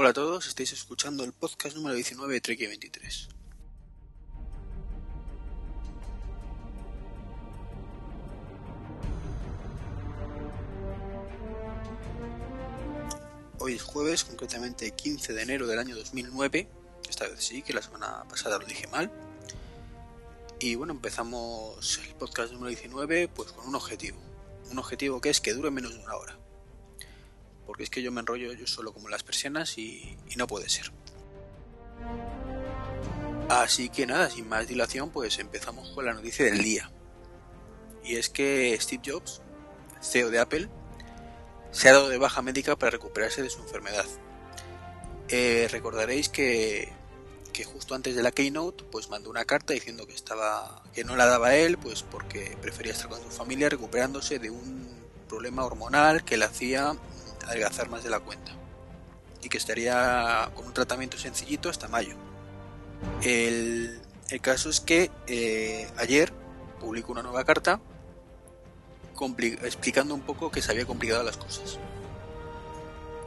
Hola 0.00 0.10
a 0.10 0.12
todos, 0.12 0.46
estáis 0.46 0.72
escuchando 0.72 1.24
el 1.24 1.32
podcast 1.32 1.74
número 1.74 1.92
19 1.96 2.32
de 2.34 2.40
Trek 2.40 2.60
23. 2.60 3.28
Hoy 13.58 13.72
es 13.72 13.82
jueves, 13.82 14.22
concretamente 14.22 14.92
15 14.92 15.32
de 15.32 15.42
enero 15.42 15.66
del 15.66 15.80
año 15.80 15.96
2009. 15.96 16.68
Esta 17.10 17.26
vez 17.26 17.42
sí, 17.42 17.62
que 17.62 17.72
la 17.72 17.82
semana 17.82 18.22
pasada 18.28 18.60
lo 18.60 18.66
dije 18.66 18.86
mal. 18.86 19.10
Y 20.60 20.76
bueno, 20.76 20.92
empezamos 20.92 21.98
el 22.06 22.14
podcast 22.14 22.52
número 22.52 22.68
19 22.68 23.26
pues 23.34 23.50
con 23.50 23.66
un 23.66 23.74
objetivo. 23.74 24.18
Un 24.70 24.78
objetivo 24.78 25.20
que 25.20 25.30
es 25.30 25.40
que 25.40 25.54
dure 25.54 25.72
menos 25.72 25.92
de 25.92 26.04
una 26.04 26.14
hora 26.14 26.38
porque 27.68 27.82
es 27.82 27.90
que 27.90 28.00
yo 28.00 28.10
me 28.10 28.20
enrollo 28.20 28.54
yo 28.54 28.66
solo 28.66 28.94
como 28.94 29.10
las 29.10 29.22
persianas 29.22 29.76
y, 29.76 30.16
no 30.36 30.46
puede 30.46 30.70
ser. 30.70 30.90
Así 33.50 33.90
que 33.90 34.06
nada, 34.06 34.30
sin 34.30 34.48
más 34.48 34.66
dilación, 34.66 35.10
pues 35.10 35.38
empezamos 35.38 35.90
con 35.90 36.06
la 36.06 36.14
noticia 36.14 36.46
del 36.46 36.62
día. 36.62 36.90
Y 38.02 38.16
es 38.16 38.30
que 38.30 38.74
Steve 38.80 39.02
Jobs, 39.04 39.42
CEO 40.00 40.30
de 40.30 40.38
Apple, 40.38 40.70
se 41.70 41.90
ha 41.90 41.92
dado 41.92 42.08
de 42.08 42.16
baja 42.16 42.40
médica 42.40 42.74
para 42.74 42.88
recuperarse 42.88 43.42
de 43.42 43.50
su 43.50 43.60
enfermedad. 43.60 44.06
Eh, 45.28 45.68
recordaréis 45.70 46.30
que, 46.30 46.90
que, 47.52 47.64
justo 47.64 47.94
antes 47.94 48.16
de 48.16 48.22
la 48.22 48.32
keynote, 48.32 48.84
pues 48.84 49.10
mandó 49.10 49.28
una 49.28 49.44
carta 49.44 49.74
diciendo 49.74 50.06
que 50.06 50.14
estaba, 50.14 50.82
que 50.94 51.04
no 51.04 51.16
la 51.16 51.26
daba 51.26 51.54
él, 51.54 51.76
pues 51.76 52.02
porque 52.02 52.56
prefería 52.62 52.92
estar 52.92 53.10
con 53.10 53.22
su 53.22 53.28
familia 53.28 53.68
recuperándose 53.68 54.38
de 54.38 54.48
un 54.48 54.88
problema 55.28 55.66
hormonal 55.66 56.24
que 56.24 56.38
le 56.38 56.46
hacía 56.46 56.96
adelgazar 57.48 57.88
más 57.88 58.04
de 58.04 58.10
la 58.10 58.20
cuenta 58.20 58.52
y 59.42 59.48
que 59.48 59.58
estaría 59.58 60.50
con 60.54 60.66
un 60.66 60.74
tratamiento 60.74 61.18
sencillito 61.18 61.68
hasta 61.68 61.88
mayo. 61.88 62.14
El, 63.22 64.00
caso 64.42 64.68
es 64.70 64.80
que 64.80 65.10
eh, 65.26 65.88
ayer 65.96 66.32
publicó 66.80 67.12
una 67.12 67.22
nueva 67.22 67.44
carta 67.44 67.80
explicando 69.64 70.14
un 70.14 70.20
poco 70.20 70.50
que 70.50 70.62
se 70.62 70.70
había 70.70 70.86
complicado 70.86 71.22
las 71.22 71.36
cosas. 71.36 71.78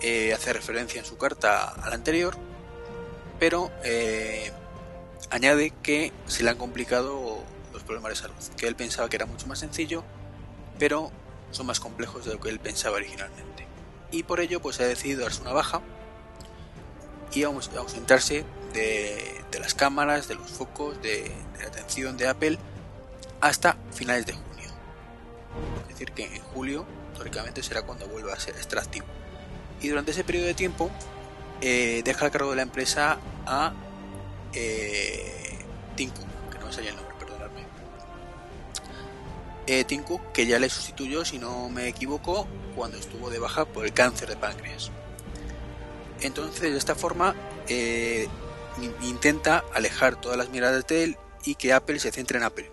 Eh, 0.01 0.33
hace 0.33 0.53
referencia 0.53 0.99
en 0.99 1.05
su 1.05 1.17
carta 1.17 1.69
a 1.69 1.89
la 1.89 1.95
anterior, 1.95 2.35
pero 3.39 3.71
eh, 3.83 4.51
añade 5.29 5.73
que 5.83 6.13
se 6.27 6.43
le 6.43 6.49
han 6.49 6.57
complicado 6.57 7.43
los 7.73 7.83
problemas 7.83 8.11
de 8.11 8.15
salud, 8.15 8.35
que 8.57 8.67
él 8.67 8.75
pensaba 8.75 9.09
que 9.09 9.17
era 9.17 9.25
mucho 9.25 9.47
más 9.47 9.59
sencillo, 9.59 10.03
pero 10.79 11.11
son 11.51 11.65
más 11.65 11.79
complejos 11.79 12.25
de 12.25 12.33
lo 12.33 12.39
que 12.39 12.49
él 12.49 12.59
pensaba 12.59 12.95
originalmente 12.95 13.60
y 14.11 14.23
por 14.23 14.39
ello 14.39 14.61
pues 14.61 14.79
ha 14.79 14.83
decidido 14.83 15.21
darse 15.21 15.41
una 15.41 15.53
baja 15.53 15.81
y 17.33 17.43
ausentarse 17.43 18.43
de, 18.73 19.41
las 19.59 19.73
cámaras, 19.73 20.27
de 20.27 20.35
los 20.35 20.49
focos, 20.49 21.01
de, 21.01 21.31
la 21.59 21.67
atención 21.67 22.17
de 22.17 22.27
Apple 22.27 22.57
hasta 23.39 23.77
finales 23.91 24.25
de 24.25 24.33
junio. 24.33 24.69
Es 25.83 25.89
decir, 25.89 26.11
que 26.11 26.35
en 26.35 26.41
julio, 26.41 26.85
teóricamente, 27.13 27.63
será 27.63 27.83
cuando 27.83 28.07
vuelva 28.07 28.33
a 28.33 28.39
ser 28.39 28.55
extractivo. 28.55 29.05
Y 29.81 29.87
durante 29.87 30.11
ese 30.11 30.23
periodo 30.23 30.47
de 30.47 30.53
tiempo, 30.53 30.91
eh, 31.61 32.01
deja 32.03 32.25
el 32.25 32.31
cargo 32.31 32.49
de 32.51 32.57
la 32.57 32.61
empresa 32.63 33.17
a 33.45 33.73
eh, 34.53 35.59
Tinku, 35.95 36.21
que 36.51 36.59
no 36.59 36.67
me 36.67 36.73
sale 36.73 36.89
el 36.89 36.95
nombre. 36.95 37.10
Eh, 39.67 39.83
Tinku, 39.83 40.19
que 40.33 40.45
ya 40.45 40.59
le 40.59 40.69
sustituyó, 40.69 41.23
si 41.23 41.37
no 41.37 41.69
me 41.69 41.87
equivoco, 41.87 42.47
cuando 42.75 42.97
estuvo 42.97 43.29
de 43.29 43.39
baja 43.39 43.65
por 43.65 43.85
el 43.85 43.93
cáncer 43.93 44.29
de 44.29 44.37
páncreas. 44.37 44.91
Entonces, 46.21 46.71
de 46.71 46.77
esta 46.77 46.95
forma, 46.95 47.35
eh, 47.67 48.27
intenta 49.01 49.63
alejar 49.73 50.19
todas 50.19 50.37
las 50.37 50.49
miradas 50.49 50.85
de 50.87 51.03
él 51.03 51.17
y 51.45 51.55
que 51.55 51.73
Apple 51.73 51.99
se 51.99 52.11
centre 52.11 52.37
en 52.37 52.43
Apple. 52.43 52.71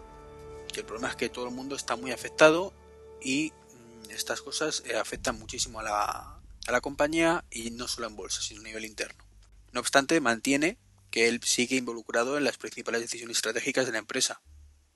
Que 0.73 0.81
el 0.81 0.87
problema 0.87 1.09
es 1.09 1.17
que 1.17 1.29
todo 1.29 1.47
el 1.47 1.55
mundo 1.55 1.77
está 1.77 1.97
muy 1.97 2.13
afectado 2.13 2.73
y 3.21 3.53
mm, 3.53 4.11
estas 4.11 4.41
cosas 4.43 4.83
eh, 4.87 4.97
afectan 4.97 5.39
muchísimo 5.39 5.81
a 5.81 5.83
la, 5.83 6.41
a 6.67 6.73
la 6.73 6.81
compañía 6.81 7.45
y 7.51 7.71
no 7.71 7.89
solo 7.89 8.07
en 8.07 8.17
bolsa, 8.17 8.41
sino 8.43 8.61
a 8.61 8.65
nivel 8.65 8.85
interno. 8.85 9.25
No 9.73 9.81
obstante, 9.81 10.21
mantiene 10.21 10.79
que 11.11 11.29
él 11.29 11.41
sigue 11.43 11.77
involucrado 11.77 12.37
en 12.37 12.45
las 12.45 12.59
principales 12.59 13.01
decisiones 13.01 13.39
estratégicas 13.39 13.87
de 13.87 13.93
la 13.93 13.99
empresa. 13.99 14.41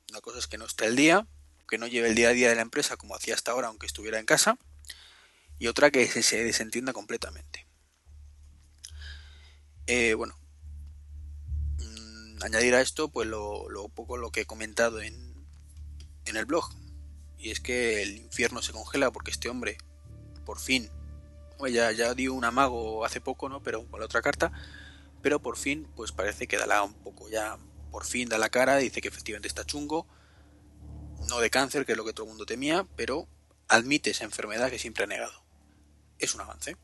Una 0.09 0.21
cosa 0.21 0.39
es 0.39 0.47
que 0.47 0.57
no 0.57 0.65
esté 0.65 0.85
al 0.85 0.95
día, 0.95 1.27
que 1.67 1.77
no 1.77 1.87
lleve 1.87 2.09
el 2.09 2.15
día 2.15 2.29
a 2.29 2.33
día 2.33 2.49
de 2.49 2.55
la 2.55 2.61
empresa 2.61 2.97
como 2.97 3.15
hacía 3.15 3.35
hasta 3.35 3.51
ahora, 3.51 3.67
aunque 3.67 3.85
estuviera 3.85 4.19
en 4.19 4.25
casa, 4.25 4.57
y 5.59 5.67
otra 5.67 5.91
que 5.91 6.05
se, 6.07 6.43
desentienda 6.43 6.93
completamente. 6.93 7.67
Eh, 9.87 10.13
bueno, 10.13 10.37
mm, 11.79 12.43
añadir 12.43 12.75
a 12.75 12.81
esto 12.81 13.09
pues 13.09 13.27
lo, 13.27 13.67
poco 13.93 14.17
lo 14.17 14.31
que 14.31 14.41
he 14.41 14.45
comentado 14.45 15.01
en, 15.01 15.33
en 16.25 16.37
el 16.37 16.45
blog 16.45 16.69
y 17.37 17.51
es 17.51 17.59
que 17.59 18.01
el 18.01 18.17
infierno 18.17 18.61
se 18.61 18.71
congela 18.71 19.11
porque 19.11 19.31
este 19.31 19.49
hombre 19.49 19.77
por 20.45 20.59
fin 20.59 20.89
ya, 21.69 21.91
ya 21.91 22.13
dio 22.13 22.33
un 22.33 22.45
amago 22.45 23.03
hace 23.05 23.19
poco 23.19 23.49
no 23.49 23.61
pero 23.61 23.85
con 23.87 23.99
la 23.99 24.05
otra 24.05 24.21
carta 24.21 24.51
pero 25.21 25.41
por 25.41 25.57
fin 25.57 25.87
pues 25.95 26.13
parece 26.13 26.47
que 26.47 26.57
da 26.57 26.83
un 26.83 26.93
poco 26.93 27.29
ya 27.29 27.57
por 27.91 28.05
fin 28.05 28.29
da 28.29 28.37
la 28.37 28.49
cara 28.49 28.77
dice 28.77 29.01
que 29.01 29.09
efectivamente 29.09 29.49
está 29.49 29.65
chungo 29.65 30.07
no 31.27 31.39
de 31.39 31.49
cáncer 31.49 31.85
que 31.85 31.93
es 31.93 31.97
lo 31.97 32.05
que 32.05 32.13
todo 32.13 32.25
el 32.25 32.29
mundo 32.29 32.45
temía 32.45 32.87
pero 32.95 33.27
admite 33.67 34.11
esa 34.11 34.23
enfermedad 34.25 34.69
que 34.69 34.79
siempre 34.79 35.03
ha 35.03 35.07
negado 35.07 35.43
es 36.23 36.35
un 36.35 36.41
avance. 36.41 36.77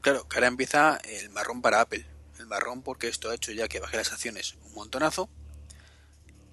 Claro, 0.00 0.26
que 0.28 0.36
ahora 0.36 0.48
empieza 0.48 0.96
el 1.04 1.30
marrón 1.30 1.62
para 1.62 1.80
Apple. 1.80 2.06
El 2.38 2.46
marrón 2.46 2.82
porque 2.82 3.08
esto 3.08 3.30
ha 3.30 3.34
hecho 3.34 3.52
ya 3.52 3.68
que 3.68 3.80
baje 3.80 3.96
las 3.96 4.12
acciones 4.12 4.56
un 4.64 4.74
montonazo. 4.74 5.28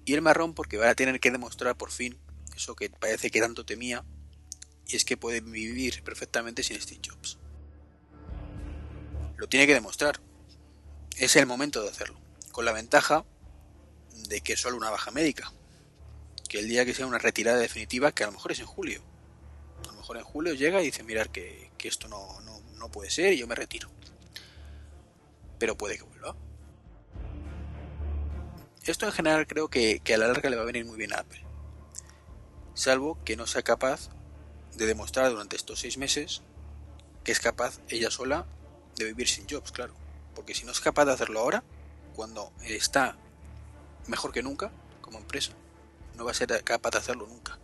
Y 0.04 0.14
el 0.14 0.22
marrón 0.22 0.54
porque 0.54 0.76
va 0.76 0.90
a 0.90 0.94
tener 0.94 1.20
que 1.20 1.30
demostrar 1.30 1.76
por 1.76 1.90
fin 1.90 2.18
eso 2.54 2.76
que 2.76 2.90
parece 2.90 3.30
que 3.30 3.40
tanto 3.40 3.64
temía. 3.64 4.04
Y 4.86 4.96
es 4.96 5.04
que 5.04 5.16
puede 5.16 5.40
vivir 5.40 6.02
perfectamente 6.02 6.62
sin 6.62 6.80
Steve 6.80 7.00
Jobs. 7.06 7.38
Lo 9.36 9.48
tiene 9.48 9.66
que 9.66 9.74
demostrar. 9.74 10.20
Es 11.16 11.36
el 11.36 11.46
momento 11.46 11.82
de 11.82 11.90
hacerlo. 11.90 12.18
Con 12.52 12.64
la 12.64 12.72
ventaja 12.72 13.24
de 14.28 14.40
que 14.40 14.54
es 14.54 14.60
solo 14.60 14.76
una 14.76 14.90
baja 14.90 15.10
médica. 15.10 15.52
Que 16.48 16.60
el 16.60 16.68
día 16.68 16.84
que 16.84 16.94
sea 16.94 17.06
una 17.06 17.18
retirada 17.18 17.58
definitiva, 17.58 18.12
que 18.12 18.24
a 18.24 18.26
lo 18.26 18.32
mejor 18.32 18.52
es 18.52 18.60
en 18.60 18.66
julio. 18.66 19.02
A 19.84 19.92
lo 19.92 19.98
mejor 19.98 20.16
en 20.16 20.24
julio 20.24 20.54
llega 20.54 20.80
y 20.80 20.86
dice, 20.86 21.02
mirar 21.02 21.30
que 21.30 21.68
que 21.78 21.88
esto 21.88 22.08
no, 22.08 22.40
no, 22.76 22.88
puede 22.90 23.10
ser 23.10 23.32
y 23.32 23.38
yo 23.38 23.46
me 23.46 23.54
retiro. 23.54 23.88
Pero 25.58 25.76
puede 25.76 25.96
que 25.96 26.02
vuelva. 26.02 26.36
Esto 28.84 29.06
en 29.06 29.12
general 29.12 29.46
creo 29.46 29.68
que, 29.68 30.02
a 30.12 30.18
la 30.18 30.26
larga 30.26 30.50
le 30.50 30.56
va 30.56 30.62
a 30.62 30.66
venir 30.66 30.84
muy 30.84 30.96
bien 30.96 31.12
a 31.12 31.20
Apple. 31.20 31.44
Salvo 32.74 33.18
que 33.24 33.36
no 33.36 33.46
sea 33.46 33.62
capaz 33.62 34.10
de 34.76 34.86
demostrar 34.86 35.30
durante 35.30 35.56
estos 35.56 35.80
seis 35.80 35.98
meses 35.98 36.42
que 37.24 37.32
es 37.32 37.40
capaz 37.40 37.80
ella 37.88 38.10
sola 38.10 38.46
de 38.96 39.04
vivir 39.04 39.28
sin 39.28 39.46
jobs, 39.48 39.72
claro. 39.72 39.94
Porque 40.34 40.54
si 40.54 40.64
no 40.64 40.72
es 40.72 40.80
capaz 40.80 41.04
de 41.04 41.12
hacerlo 41.12 41.40
ahora, 41.40 41.62
cuando 42.14 42.52
está 42.62 43.16
mejor 44.06 44.32
que 44.32 44.42
nunca 44.42 44.72
como 45.02 45.18
empresa, 45.18 45.52
no 46.18 46.24
va 46.24 46.32
a 46.32 46.34
ser 46.34 46.62
capaz 46.64 46.90
de 46.90 46.98
hacerlo 46.98 47.26
nunca. 47.26 47.58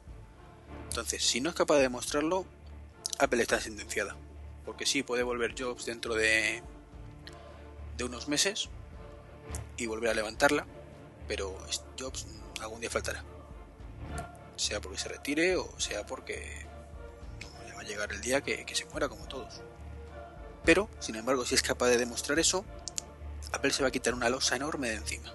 Entonces, 0.88 1.25
si 1.25 1.41
no 1.41 1.50
es 1.50 1.56
capaz 1.56 1.75
de 1.76 1.82
demostrarlo, 1.82 2.47
Apple 3.19 3.42
está 3.42 3.60
sentenciada. 3.60 4.16
Porque 4.65 4.87
sí, 4.87 5.03
puede 5.03 5.25
volver 5.25 5.54
Jobs 5.59 5.84
dentro 5.84 6.15
de, 6.15 6.62
de 7.97 8.04
unos 8.04 8.28
meses 8.28 8.70
y 9.76 9.87
volver 9.87 10.10
a 10.10 10.15
levantarla, 10.15 10.66
pero 11.26 11.59
Jobs 11.98 12.26
algún 12.60 12.81
día 12.81 12.91
faltará. 12.91 13.25
Sea 14.56 14.80
porque 14.80 14.98
se 14.98 15.09
retire 15.09 15.56
o 15.56 15.80
sea 15.80 16.06
porque 16.06 16.65
le 17.66 17.74
va 17.74 17.80
a 17.80 17.84
llegar 17.84 18.12
el 18.12 18.21
día 18.21 18.41
que, 18.41 18.65
se 18.72 18.84
muera 18.86 19.09
como 19.09 19.27
todos. 19.27 19.62
Pero, 20.65 20.89
sin 21.01 21.16
embargo, 21.16 21.45
si 21.45 21.56
es 21.56 21.62
capaz 21.62 21.89
de 21.89 21.98
demostrar 21.98 22.39
eso, 22.39 22.65
Apple 23.53 23.72
se 23.72 23.83
va 23.83 23.89
a 23.89 23.92
quitar 23.92 24.15
una 24.15 24.30
losa 24.30 24.54
enorme 24.54 24.91
de 24.91 24.97
encima. 24.97 25.34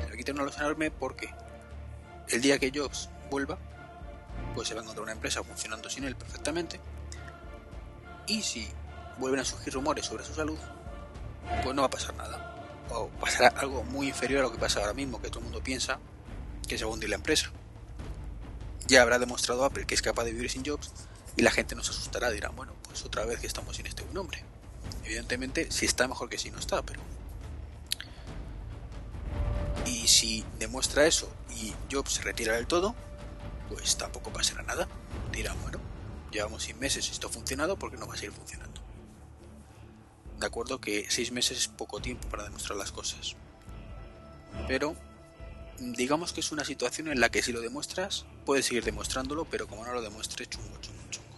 Se 0.00 0.06
va 0.06 0.14
a 0.14 0.16
quitar 0.16 0.36
una 0.36 0.44
losa 0.44 0.60
enorme 0.60 0.92
porque 0.92 1.34
el 2.30 2.40
día 2.40 2.58
que 2.58 2.72
Jobs 2.74 3.10
vuelva, 3.30 3.58
pues 4.54 4.68
se 4.68 4.74
va 4.74 4.80
a 4.80 4.82
encontrar 4.82 5.04
una 5.04 5.12
empresa 5.12 5.42
funcionando 5.42 5.88
sin 5.90 6.04
él 6.04 6.16
perfectamente. 6.16 6.80
Y 8.26 8.42
si 8.42 8.68
vuelven 9.18 9.40
a 9.40 9.44
surgir 9.44 9.72
rumores 9.74 10.06
sobre 10.06 10.24
su 10.24 10.34
salud, 10.34 10.58
pues 11.62 11.74
no 11.74 11.82
va 11.82 11.86
a 11.86 11.90
pasar 11.90 12.14
nada. 12.14 12.86
O 12.90 13.08
pasará 13.08 13.48
algo 13.60 13.82
muy 13.84 14.08
inferior 14.08 14.40
a 14.40 14.42
lo 14.44 14.52
que 14.52 14.58
pasa 14.58 14.80
ahora 14.80 14.94
mismo, 14.94 15.20
que 15.20 15.28
todo 15.28 15.40
el 15.40 15.44
mundo 15.44 15.62
piensa 15.62 15.98
que 16.66 16.78
se 16.78 16.84
va 16.84 16.90
a 16.90 16.94
hundir 16.94 17.10
la 17.10 17.16
empresa. 17.16 17.50
Ya 18.86 19.02
habrá 19.02 19.18
demostrado 19.18 19.64
Apple 19.64 19.86
que 19.86 19.94
es 19.94 20.02
capaz 20.02 20.24
de 20.24 20.32
vivir 20.32 20.50
sin 20.50 20.64
jobs 20.64 20.92
y 21.36 21.42
la 21.42 21.50
gente 21.50 21.74
nos 21.74 21.88
asustará, 21.90 22.30
dirán, 22.30 22.54
bueno, 22.56 22.74
pues 22.82 23.04
otra 23.04 23.24
vez 23.24 23.40
que 23.40 23.46
estamos 23.46 23.76
sin 23.76 23.86
este 23.86 24.02
buen 24.02 24.18
hombre. 24.18 24.44
Evidentemente, 25.04 25.70
si 25.70 25.86
está 25.86 26.08
mejor 26.08 26.28
que 26.28 26.38
si 26.38 26.50
no 26.50 26.58
está, 26.58 26.82
pero... 26.82 27.00
Si 30.10 30.44
demuestra 30.58 31.06
eso 31.06 31.32
y 31.50 31.72
Jobs 31.88 32.14
se 32.14 32.22
retira 32.22 32.54
del 32.54 32.66
todo, 32.66 32.96
pues 33.68 33.96
tampoco 33.96 34.32
pasará 34.32 34.64
nada. 34.64 34.88
Dirán, 35.30 35.56
bueno, 35.62 35.78
llevamos 36.32 36.64
seis 36.64 36.76
meses 36.76 37.08
y 37.08 37.12
esto 37.12 37.28
ha 37.28 37.30
funcionado, 37.30 37.78
porque 37.78 37.96
no 37.96 38.08
va 38.08 38.14
a 38.14 38.16
seguir 38.16 38.32
funcionando? 38.32 38.80
de 40.40 40.46
acuerdo 40.46 40.80
que 40.80 41.04
seis 41.10 41.30
meses 41.32 41.58
es 41.58 41.68
poco 41.68 42.00
tiempo 42.00 42.26
para 42.28 42.44
demostrar 42.44 42.78
las 42.78 42.90
cosas. 42.90 43.36
Pero 44.66 44.96
digamos 45.78 46.32
que 46.32 46.40
es 46.40 46.50
una 46.50 46.64
situación 46.64 47.08
en 47.08 47.20
la 47.20 47.28
que 47.28 47.42
si 47.42 47.52
lo 47.52 47.60
demuestras, 47.60 48.24
puedes 48.46 48.64
seguir 48.64 48.82
demostrándolo, 48.82 49.44
pero 49.44 49.68
como 49.68 49.84
no 49.84 49.92
lo 49.92 50.00
demuestres, 50.00 50.48
chungo, 50.48 50.80
chungo, 50.80 51.02
chungo. 51.10 51.28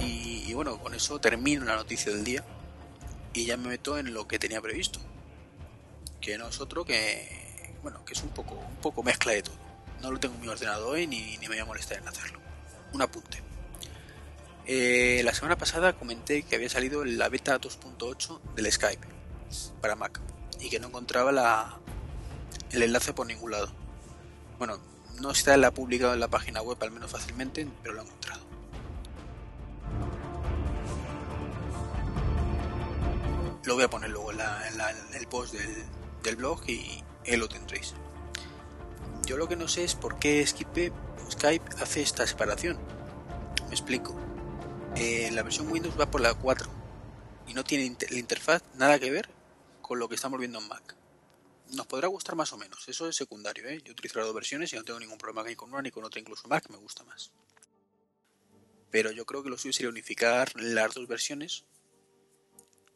Y, 0.00 0.44
y 0.48 0.54
bueno, 0.54 0.78
con 0.80 0.92
eso 0.92 1.20
termino 1.20 1.64
la 1.64 1.76
noticia 1.76 2.12
del 2.12 2.24
día 2.24 2.44
y 3.32 3.46
ya 3.46 3.56
me 3.56 3.68
meto 3.68 3.96
en 3.96 4.12
lo 4.12 4.26
que 4.26 4.40
tenía 4.40 4.60
previsto. 4.60 4.98
Que 6.22 6.38
no 6.38 6.48
es 6.48 6.58
otro 6.60 6.84
que, 6.86 7.74
bueno, 7.82 8.02
que 8.06 8.14
es 8.14 8.22
un 8.22 8.30
poco, 8.30 8.54
un 8.54 8.76
poco 8.76 9.02
mezcla 9.02 9.32
de 9.32 9.42
todo. 9.42 9.56
No 10.00 10.10
lo 10.10 10.18
tengo 10.18 10.34
en 10.36 10.40
mi 10.40 10.48
ordenador 10.48 10.94
hoy 10.94 11.06
ni, 11.06 11.36
ni 11.36 11.48
me 11.48 11.48
voy 11.48 11.58
a 11.58 11.66
molestar 11.66 11.98
en 11.98 12.08
hacerlo. 12.08 12.38
Un 12.94 13.02
apunte. 13.02 13.42
Eh, 14.64 15.22
la 15.24 15.34
semana 15.34 15.58
pasada 15.58 15.92
comenté 15.92 16.44
que 16.44 16.54
había 16.54 16.68
salido 16.68 17.04
la 17.04 17.28
beta 17.28 17.60
2.8 17.60 18.54
del 18.54 18.70
Skype 18.70 19.06
para 19.80 19.96
Mac 19.96 20.20
y 20.60 20.70
que 20.70 20.78
no 20.78 20.86
encontraba 20.86 21.32
la, 21.32 21.78
el 22.70 22.82
enlace 22.82 23.12
por 23.12 23.26
ningún 23.26 23.50
lado. 23.50 23.72
Bueno, 24.58 24.78
no 25.20 25.32
está 25.32 25.56
la 25.56 25.72
publicado 25.72 26.14
en 26.14 26.20
la 26.20 26.28
página 26.28 26.62
web 26.62 26.78
al 26.80 26.92
menos 26.92 27.10
fácilmente, 27.10 27.66
pero 27.82 27.94
lo 27.94 28.02
he 28.02 28.04
encontrado. 28.04 28.42
Lo 33.64 33.74
voy 33.74 33.84
a 33.84 33.90
poner 33.90 34.10
luego 34.10 34.32
en, 34.32 34.40
el 35.14 35.26
post 35.28 35.54
del, 35.54 35.84
del 36.22 36.36
blog 36.36 36.68
y 36.68 37.02
ahí 37.26 37.36
lo 37.36 37.48
tendréis. 37.48 37.94
Yo 39.26 39.36
lo 39.36 39.48
que 39.48 39.56
no 39.56 39.68
sé 39.68 39.84
es 39.84 39.94
por 39.94 40.18
qué 40.18 40.44
Skype, 40.46 40.92
Skype 41.30 41.76
hace 41.80 42.02
esta 42.02 42.26
separación. 42.26 42.78
Me 43.68 43.74
explico. 43.74 44.16
Eh, 44.96 45.30
la 45.32 45.42
versión 45.42 45.70
Windows 45.70 45.98
va 45.98 46.10
por 46.10 46.20
la 46.20 46.34
4 46.34 46.68
y 47.46 47.54
no 47.54 47.64
tiene 47.64 47.96
la 48.10 48.18
interfaz 48.18 48.62
nada 48.74 48.98
que 48.98 49.10
ver 49.10 49.30
con 49.80 49.98
lo 49.98 50.08
que 50.08 50.14
estamos 50.14 50.38
viendo 50.38 50.58
en 50.58 50.68
Mac. 50.68 50.96
Nos 51.70 51.86
podrá 51.86 52.08
gustar 52.08 52.34
más 52.34 52.52
o 52.52 52.58
menos, 52.58 52.86
eso 52.88 53.08
es 53.08 53.16
secundario. 53.16 53.66
¿eh? 53.68 53.80
Yo 53.82 53.92
utilizo 53.92 54.18
las 54.18 54.26
dos 54.26 54.34
versiones 54.34 54.72
y 54.72 54.76
no 54.76 54.84
tengo 54.84 55.00
ningún 55.00 55.18
problema 55.18 55.48
ni 55.48 55.56
con 55.56 55.72
una 55.72 55.80
ni 55.80 55.90
con 55.90 56.04
otra, 56.04 56.20
incluso 56.20 56.48
Mac 56.48 56.68
me 56.68 56.76
gusta 56.76 57.02
más. 57.04 57.32
Pero 58.90 59.10
yo 59.10 59.24
creo 59.24 59.42
que 59.42 59.48
lo 59.48 59.56
suyo 59.56 59.72
sería 59.72 59.88
unificar 59.88 60.52
las 60.54 60.94
dos 60.94 61.08
versiones 61.08 61.64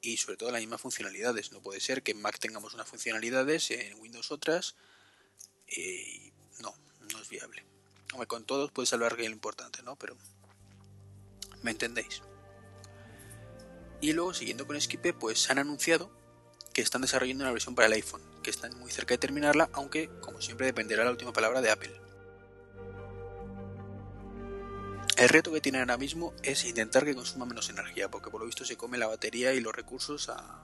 y 0.06 0.16
sobre 0.16 0.36
todo 0.36 0.50
las 0.50 0.60
mismas 0.60 0.80
funcionalidades. 0.80 1.52
No 1.52 1.60
puede 1.60 1.80
ser 1.80 2.02
que 2.02 2.12
en 2.12 2.20
Mac 2.20 2.38
tengamos 2.38 2.74
unas 2.74 2.88
funcionalidades, 2.88 3.70
en 3.70 3.98
Windows 4.00 4.30
otras. 4.30 4.76
no, 6.60 6.74
no 7.12 7.20
es 7.20 7.28
viable. 7.28 7.64
Con 8.28 8.44
todos 8.44 8.70
puede 8.70 8.86
salvar 8.86 9.16
que 9.16 9.28
lo 9.28 9.34
importante, 9.34 9.82
¿no? 9.82 9.96
Pero 9.96 10.16
¿Me 11.62 11.72
entendéis? 11.72 12.22
Y 14.00 14.12
luego, 14.12 14.34
siguiendo 14.34 14.68
con 14.68 14.80
Skype, 14.80 15.14
pues 15.14 15.50
han 15.50 15.58
anunciado 15.58 16.10
que 16.72 16.82
están 16.82 17.00
desarrollando 17.00 17.44
una 17.44 17.52
versión 17.52 17.74
para 17.74 17.86
el 17.86 17.94
iPhone, 17.94 18.22
que 18.42 18.50
están 18.50 18.78
muy 18.78 18.92
cerca 18.92 19.14
de 19.14 19.18
terminarla, 19.18 19.68
aunque, 19.72 20.08
como 20.20 20.40
siempre, 20.40 20.66
dependerá 20.66 21.04
la 21.04 21.10
última 21.10 21.32
palabra 21.32 21.62
de 21.62 21.70
Apple. 21.70 22.05
El 25.16 25.30
reto 25.30 25.50
que 25.50 25.62
tienen 25.62 25.80
ahora 25.80 25.96
mismo 25.96 26.34
es 26.42 26.64
intentar 26.66 27.06
que 27.06 27.14
consuma 27.14 27.46
menos 27.46 27.70
energía, 27.70 28.10
porque 28.10 28.30
por 28.30 28.40
lo 28.40 28.46
visto 28.46 28.66
se 28.66 28.76
come 28.76 28.98
la 28.98 29.06
batería 29.06 29.54
y 29.54 29.60
los 29.60 29.74
recursos 29.74 30.28
a... 30.28 30.62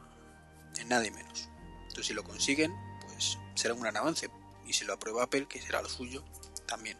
en 0.79 0.89
nada 0.89 1.07
y 1.07 1.11
menos. 1.11 1.49
Entonces, 1.85 2.07
si 2.07 2.13
lo 2.13 2.23
consiguen, 2.23 2.75
pues 3.07 3.39
será 3.55 3.73
un 3.73 3.81
gran 3.81 3.97
avance. 3.97 4.29
Y 4.67 4.75
si 4.75 4.85
lo 4.85 4.93
aprueba 4.93 5.23
Apple, 5.23 5.47
que 5.49 5.61
será 5.61 5.81
lo 5.81 5.89
suyo, 5.89 6.23
también. 6.67 6.99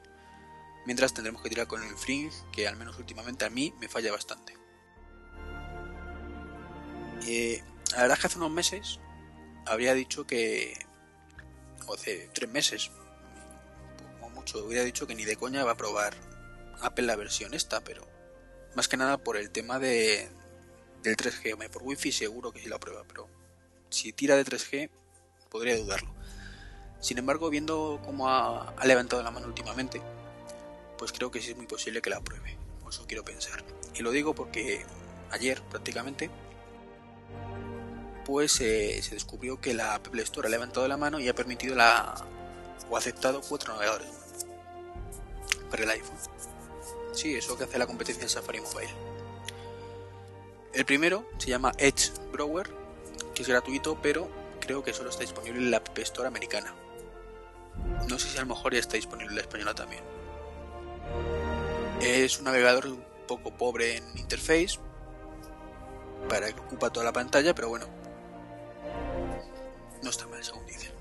Mientras 0.87 1.13
tendremos 1.13 1.43
que 1.43 1.51
tirar 1.51 1.67
con 1.67 1.83
el 1.83 1.95
Fringe, 1.97 2.35
que 2.53 2.67
al 2.67 2.77
menos 2.77 2.99
últimamente 2.99 3.45
a 3.45 3.51
mí 3.51 3.75
me 3.79 3.89
falla 3.89 4.13
bastante. 4.13 4.57
Eh, 7.27 7.63
la 7.93 7.99
verdad 7.99 8.17
es 8.17 8.21
que 8.21 8.27
hace 8.29 8.39
unos 8.39 8.51
meses 8.51 8.99
habría 9.67 9.93
dicho 9.93 10.27
que, 10.27 10.87
o 11.87 11.95
hace 11.95 12.31
tres 12.33 12.51
meses, 12.51 12.91
como 14.21 14.31
mucho, 14.31 14.65
hubiera 14.65 14.85
dicho 14.85 15.07
que 15.07 15.15
ni 15.15 15.27
de 15.27 15.37
coña 15.37 15.65
va 15.65 15.73
a 15.73 15.77
probar 15.77 16.32
Apple 16.83 17.07
la 17.07 17.17
versión 17.17 17.55
esta, 17.55 17.83
pero 17.83 18.07
más 18.75 18.89
que 18.89 18.97
nada 18.97 19.19
por 19.19 19.37
el 19.37 19.51
tema 19.51 19.79
de, 19.79 20.29
del 21.03 21.17
3G. 21.17 21.71
Por 21.71 21.83
Wi-Fi 21.83 22.13
seguro 22.13 22.53
que 22.53 22.61
sí 22.61 22.69
la 22.69 22.79
prueba, 22.79 23.05
pero 23.07 23.29
si 23.91 24.13
tira 24.13 24.37
de 24.37 24.45
3G 24.45 24.91
podría 25.51 25.77
dudarlo. 25.77 26.15
Sin 27.01 27.19
embargo, 27.19 27.51
viendo 27.51 28.01
cómo 28.05 28.29
ha 28.29 28.75
levantado 28.85 29.23
la 29.23 29.31
mano 29.31 29.47
últimamente, 29.47 30.01
pues 30.99 31.13
creo 31.13 31.31
que 31.31 31.41
sí 31.41 31.51
es 31.51 31.57
muy 31.57 31.67
posible 31.67 32.01
que 32.01 32.11
la 32.11 32.19
apruebe. 32.19 32.57
Eso 32.89 33.07
quiero 33.07 33.25
pensar. 33.25 33.65
Y 33.95 34.03
lo 34.03 34.11
digo 34.11 34.35
porque 34.35 34.85
ayer 35.31 35.63
prácticamente 35.63 36.31
pues 38.27 38.61
eh, 38.61 39.01
se 39.03 39.15
descubrió 39.15 39.61
que 39.61 39.75
la 39.75 39.95
Apple 39.95 40.23
Store 40.23 40.47
ha 40.47 40.51
levantado 40.51 40.87
la 40.87 40.99
mano 40.99 41.19
y 41.19 41.29
ha 41.29 41.35
permitido 41.35 41.75
la 41.75 42.15
o 42.91 42.97
ha 42.97 42.99
aceptado 42.99 43.41
cuatro 43.41 43.73
navegadores 43.73 44.09
para 45.71 45.85
el 45.85 45.91
iPhone. 45.91 46.19
Sí, 47.13 47.35
eso 47.35 47.57
que 47.57 47.65
hace 47.65 47.79
la 47.79 47.87
competencia 47.87 48.23
en 48.23 48.29
Safari 48.29 48.61
Mobile. 48.61 48.91
El 50.73 50.85
primero 50.87 51.27
se 51.39 51.51
llama 51.51 51.73
Edge 51.77 52.11
Browser, 52.33 52.71
que 53.35 53.43
es 53.43 53.49
gratuito, 53.49 53.99
pero 54.01 54.29
creo 54.61 54.83
que 54.83 54.95
solo 54.95 55.11
está 55.11 55.21
disponible 55.21 55.59
en 55.59 55.71
la 55.71 55.77
App 55.79 55.99
Store 55.99 56.27
americana. 56.27 56.75
No 58.09 58.19
sé 58.19 58.29
si 58.29 58.39
a 58.39 58.41
lo 58.41 58.47
mejor 58.47 58.73
ya 58.73 58.81
está 58.81 58.97
disponible 58.97 59.31
en 59.31 59.37
la 59.37 59.43
española 59.43 59.75
también. 59.75 60.03
Es 62.01 62.39
un 62.39 62.45
navegador 62.45 62.87
un 62.87 63.05
poco 63.29 63.51
pobre 63.51 63.99
en 63.99 64.19
interface, 64.19 64.79
para 66.29 66.53
que 66.53 66.61
ocupa 66.61 66.91
toda 66.91 67.05
la 67.05 67.13
pantalla, 67.13 67.55
pero 67.55 67.69
bueno, 67.69 67.87
no 70.03 70.11
está 70.11 70.27
mal 70.27 70.43
según 70.43 70.65
dicen. 70.67 70.93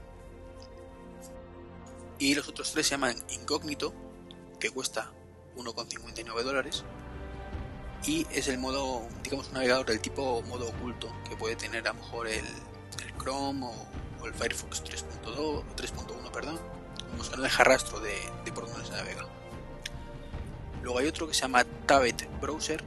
Y 2.20 2.36
los 2.36 2.48
otros 2.50 2.72
tres 2.72 2.88
se 2.88 2.92
llaman 2.92 3.16
Incognito, 3.30 3.94
que 4.60 4.70
cuesta 4.70 5.12
1,59 5.56 6.44
dólares. 6.44 6.84
Y 8.06 8.26
es 8.32 8.48
el 8.48 8.58
modo, 8.58 9.08
digamos, 9.24 9.48
un 9.50 9.54
navegador 9.54 9.86
del 9.86 10.02
tipo 10.02 10.42
modo 10.44 10.70
oculto, 10.70 11.14
que 11.30 11.36
puede 11.36 11.56
tener 11.56 11.88
a 11.88 11.94
lo 11.94 12.00
mejor 12.00 12.28
el, 12.28 12.46
Chrome 13.20 13.66
o, 13.66 14.26
el 14.26 14.34
Firefox 14.34 14.84
3.2 14.84 15.64
3.1, 15.76 16.32
perdón. 16.32 16.60
Como 17.12 17.30
que 17.30 17.38
no 17.38 17.44
deja 17.44 17.64
rastro 17.64 18.00
de, 18.00 18.16
de 18.46 18.52
por 18.52 18.68
dónde 18.68 18.86
se 18.86 18.94
navega. 18.94 19.28
Luego 20.82 20.98
hay 20.98 21.08
otro 21.08 21.28
que 21.28 21.34
se 21.34 21.42
llama 21.42 21.64
Tablet 21.86 22.28
Browser, 22.40 22.84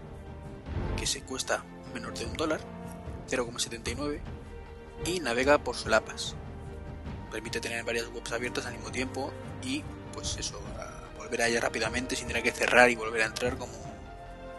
que 0.97 1.06
se 1.06 1.23
cuesta 1.23 1.64
menos 1.92 2.18
de 2.18 2.26
un 2.26 2.33
dólar, 2.35 2.61
0,79, 3.28 4.21
y 5.06 5.21
navega 5.21 5.59
por 5.59 5.76
solapas. 5.76 6.35
Permite 7.30 7.61
tener 7.61 7.85
varias 7.85 8.09
webs 8.09 8.33
abiertas 8.33 8.66
al 8.66 8.75
mismo 8.75 8.90
tiempo 8.90 9.33
y, 9.62 9.83
pues 10.12 10.37
eso, 10.37 10.61
volver 11.25 11.43
a 11.43 11.49
ella 11.49 11.61
rápidamente 11.61 12.16
sin 12.16 12.28
tener 12.28 12.43
que 12.43 12.52
cerrar 12.52 12.90
y 12.90 12.97
volver 12.97 13.23
a 13.23 13.26
entrar 13.26 13.57
como, 13.57 13.73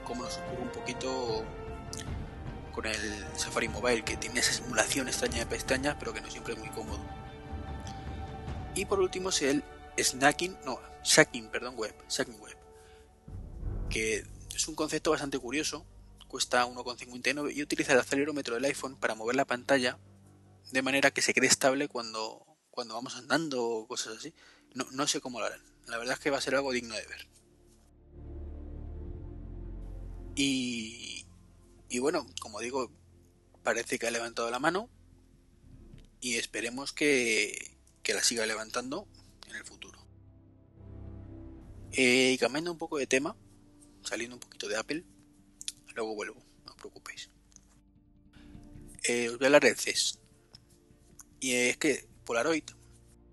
como 0.04 0.24
nos 0.24 0.38
ocurre 0.38 0.62
un 0.62 0.72
poquito 0.72 1.46
con 2.74 2.86
el 2.86 3.26
Safari 3.38 3.70
Mobile, 3.70 4.04
que 4.04 4.18
tiene 4.18 4.40
esa 4.40 4.52
simulación 4.52 5.08
extraña 5.08 5.40
de 5.40 5.46
pestañas, 5.46 5.96
pero 5.98 6.14
que 6.14 6.22
no 6.22 6.30
siempre 6.30 6.54
es 6.54 6.60
muy 6.60 6.70
cómodo. 6.70 7.00
Y 8.76 8.86
por 8.86 9.00
último 9.00 9.30
es 9.30 9.42
el 9.44 9.64
Snacking, 9.98 10.58
no, 10.66 10.80
Shacking, 11.04 11.50
perdón, 11.50 11.76
Web, 11.78 11.96
Shacking 12.10 12.40
Web, 12.42 12.58
que 13.90 14.26
es 14.54 14.68
un 14.68 14.76
concepto 14.76 15.12
bastante 15.12 15.40
curioso, 15.40 15.86
cuesta 16.28 16.66
1,59 16.66 17.56
y 17.56 17.62
utiliza 17.62 17.94
el 17.94 18.00
acelerómetro 18.00 18.56
del 18.56 18.66
iPhone 18.66 18.98
para 18.98 19.16
mover 19.16 19.36
la 19.36 19.46
pantalla 19.46 19.98
de 20.72 20.82
manera 20.82 21.12
que 21.12 21.22
se 21.22 21.34
quede 21.34 21.48
estable 21.48 21.88
cuando, 21.88 22.46
cuando 22.72 22.96
vamos 22.96 23.16
andando 23.16 23.64
o 23.64 23.88
cosas 23.88 24.18
así. 24.18 24.34
No, 24.74 24.86
no 24.92 25.08
sé 25.08 25.22
cómo 25.22 25.40
lo 25.40 25.46
harán. 25.46 25.75
La 25.88 25.98
verdad 25.98 26.16
es 26.16 26.20
que 26.20 26.30
va 26.30 26.38
a 26.38 26.42
ser 26.42 26.56
algo 26.56 26.72
digno 26.72 26.96
de 26.96 27.06
ver. 27.06 27.28
Y, 30.36 31.26
y 31.90 32.00
bueno, 32.00 32.26
como 32.42 32.60
digo, 32.60 32.92
parece 33.64 33.98
que 33.98 34.08
ha 34.08 34.12
levantado 34.12 34.50
la 34.52 34.60
mano 34.60 34.90
y 36.20 36.36
esperemos 36.36 36.92
que, 36.92 37.78
que 38.04 38.14
la 38.14 38.24
siga 38.24 38.46
levantando 38.46 39.08
en 39.48 39.56
el 39.56 39.64
futuro. 39.64 40.06
Eh, 41.92 42.32
y 42.34 42.38
cambiando 42.38 42.72
un 42.72 42.78
poco 42.78 42.98
de 42.98 43.08
tema, 43.08 43.38
saliendo 44.04 44.36
un 44.36 44.40
poquito 44.40 44.68
de 44.68 44.78
Apple. 44.78 45.06
Luego 45.96 46.16
vuelvo, 46.16 46.44
no 46.66 46.72
os 46.72 46.78
preocupéis. 46.78 47.30
Eh, 49.04 49.30
os 49.30 49.38
voy 49.38 49.46
a 49.46 49.48
hablar 49.48 49.66
CES. 49.76 50.20
Y 51.40 51.54
es 51.54 51.78
que 51.78 52.08
Polaroid, 52.26 52.64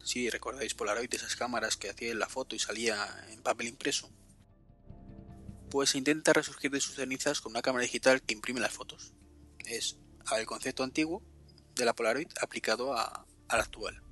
si 0.03 0.29
recordáis 0.31 0.75
Polaroid, 0.75 1.13
esas 1.15 1.37
cámaras 1.37 1.77
que 1.77 1.91
hacía 1.91 2.15
la 2.15 2.29
foto 2.29 2.57
y 2.57 2.59
salía 2.59 3.27
en 3.31 3.43
papel 3.43 3.69
impreso, 3.69 4.11
pues 5.71 5.95
intenta 5.95 6.33
resurgir 6.33 6.71
de 6.71 6.81
sus 6.81 6.97
cenizas 6.97 7.41
con 7.41 7.53
una 7.53 7.63
cámara 7.63 7.85
digital 7.85 8.21
que 8.23 8.35
imprime 8.35 8.61
las 8.61 8.73
fotos. 8.73 9.15
Es 9.65 9.99
el 10.37 10.47
concepto 10.47 10.83
antiguo 10.83 11.23
de 11.75 11.85
la 11.85 11.95
Polaroid 11.95 12.29
aplicado 12.41 12.95
a, 12.95 13.27
al 13.49 13.61
actual. 13.61 14.03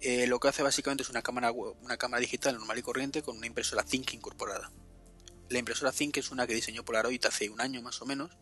Eh, 0.00 0.26
lo 0.26 0.40
que 0.40 0.48
hace 0.48 0.62
básicamente 0.62 1.02
es 1.02 1.10
una 1.10 1.22
cámara, 1.22 1.52
una 1.52 1.98
cámara 1.98 2.20
digital 2.20 2.54
normal 2.54 2.78
y 2.78 2.82
corriente 2.82 3.22
con 3.22 3.36
una 3.36 3.46
impresora 3.46 3.82
Think 3.82 4.14
incorporada. 4.14 4.72
La 5.50 5.58
impresora 5.58 5.92
Think 5.92 6.16
es 6.16 6.30
una 6.30 6.46
que 6.46 6.54
diseñó 6.54 6.84
Polaroid 6.84 7.22
hace 7.26 7.50
un 7.50 7.60
año 7.60 7.82
más 7.82 8.00
o 8.00 8.06
menos, 8.06 8.38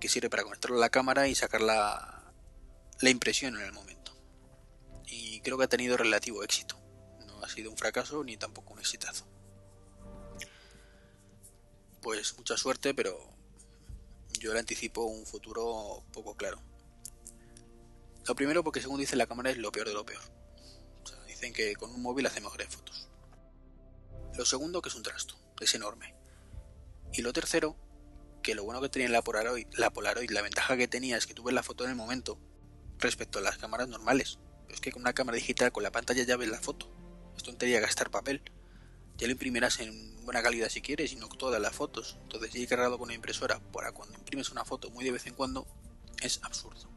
que 0.00 0.08
sirve 0.08 0.30
para 0.30 0.44
conectarlo 0.44 0.76
a 0.76 0.80
la 0.80 0.90
cámara 0.90 1.26
y 1.26 1.34
sacar 1.34 1.62
la, 1.62 2.32
la 3.00 3.10
impresión 3.10 3.56
en 3.56 3.62
el 3.62 3.72
momento. 3.72 3.97
Y 5.10 5.40
creo 5.40 5.56
que 5.58 5.64
ha 5.64 5.68
tenido 5.68 5.96
relativo 5.96 6.42
éxito. 6.42 6.78
No 7.26 7.42
ha 7.42 7.48
sido 7.48 7.70
un 7.70 7.76
fracaso 7.76 8.22
ni 8.22 8.36
tampoco 8.36 8.74
un 8.74 8.80
exitazo. 8.80 9.26
Pues 12.02 12.36
mucha 12.36 12.56
suerte, 12.56 12.94
pero 12.94 13.18
yo 14.38 14.52
le 14.52 14.60
anticipo 14.60 15.04
un 15.04 15.26
futuro 15.26 16.04
poco 16.12 16.36
claro. 16.36 16.62
Lo 18.26 18.36
primero 18.36 18.62
porque 18.62 18.80
según 18.80 19.00
dice 19.00 19.16
la 19.16 19.26
cámara 19.26 19.50
es 19.50 19.56
lo 19.56 19.72
peor 19.72 19.88
de 19.88 19.94
lo 19.94 20.04
peor. 20.04 20.22
dicen 21.26 21.52
que 21.52 21.74
con 21.76 21.90
un 21.90 22.02
móvil 22.02 22.26
hace 22.26 22.40
mejores 22.40 22.68
fotos. 22.68 23.08
Lo 24.36 24.44
segundo 24.44 24.82
que 24.82 24.90
es 24.90 24.94
un 24.94 25.02
trasto, 25.02 25.36
es 25.60 25.74
enorme. 25.74 26.14
Y 27.12 27.22
lo 27.22 27.32
tercero, 27.32 27.76
que 28.42 28.54
lo 28.54 28.64
bueno 28.64 28.80
que 28.80 28.88
tenía 28.88 29.08
la 29.08 29.22
Polaroid, 29.22 29.66
la 29.72 29.90
Polaroid, 29.90 30.30
la 30.30 30.42
ventaja 30.42 30.76
que 30.76 30.88
tenía 30.88 31.16
es 31.16 31.26
que 31.26 31.34
tú 31.34 31.42
ves 31.42 31.54
la 31.54 31.62
foto 31.62 31.84
en 31.84 31.90
el 31.90 31.96
momento 31.96 32.38
respecto 32.98 33.38
a 33.38 33.42
las 33.42 33.58
cámaras 33.58 33.88
normales. 33.88 34.38
Es 34.68 34.80
que 34.80 34.92
con 34.92 35.02
una 35.02 35.12
cámara 35.12 35.36
digital 35.36 35.72
con 35.72 35.82
la 35.82 35.92
pantalla 35.92 36.22
ya 36.22 36.36
ves 36.36 36.48
la 36.48 36.60
foto. 36.60 36.86
Es 37.36 37.42
tontería 37.42 37.80
gastar 37.80 38.10
papel. 38.10 38.42
Ya 39.16 39.26
lo 39.26 39.32
imprimirás 39.32 39.80
en 39.80 40.24
buena 40.24 40.42
calidad 40.42 40.68
si 40.68 40.80
quieres 40.80 41.12
y 41.12 41.16
no 41.16 41.28
todas 41.28 41.60
las 41.60 41.74
fotos. 41.74 42.18
Entonces 42.22 42.54
ir 42.54 42.68
cargado 42.68 42.98
con 42.98 43.06
una 43.06 43.14
impresora 43.14 43.60
para 43.72 43.92
cuando 43.92 44.16
imprimes 44.16 44.50
una 44.50 44.64
foto 44.64 44.90
muy 44.90 45.04
de 45.04 45.12
vez 45.12 45.26
en 45.26 45.34
cuando 45.34 45.66
es 46.20 46.40
absurdo 46.42 46.88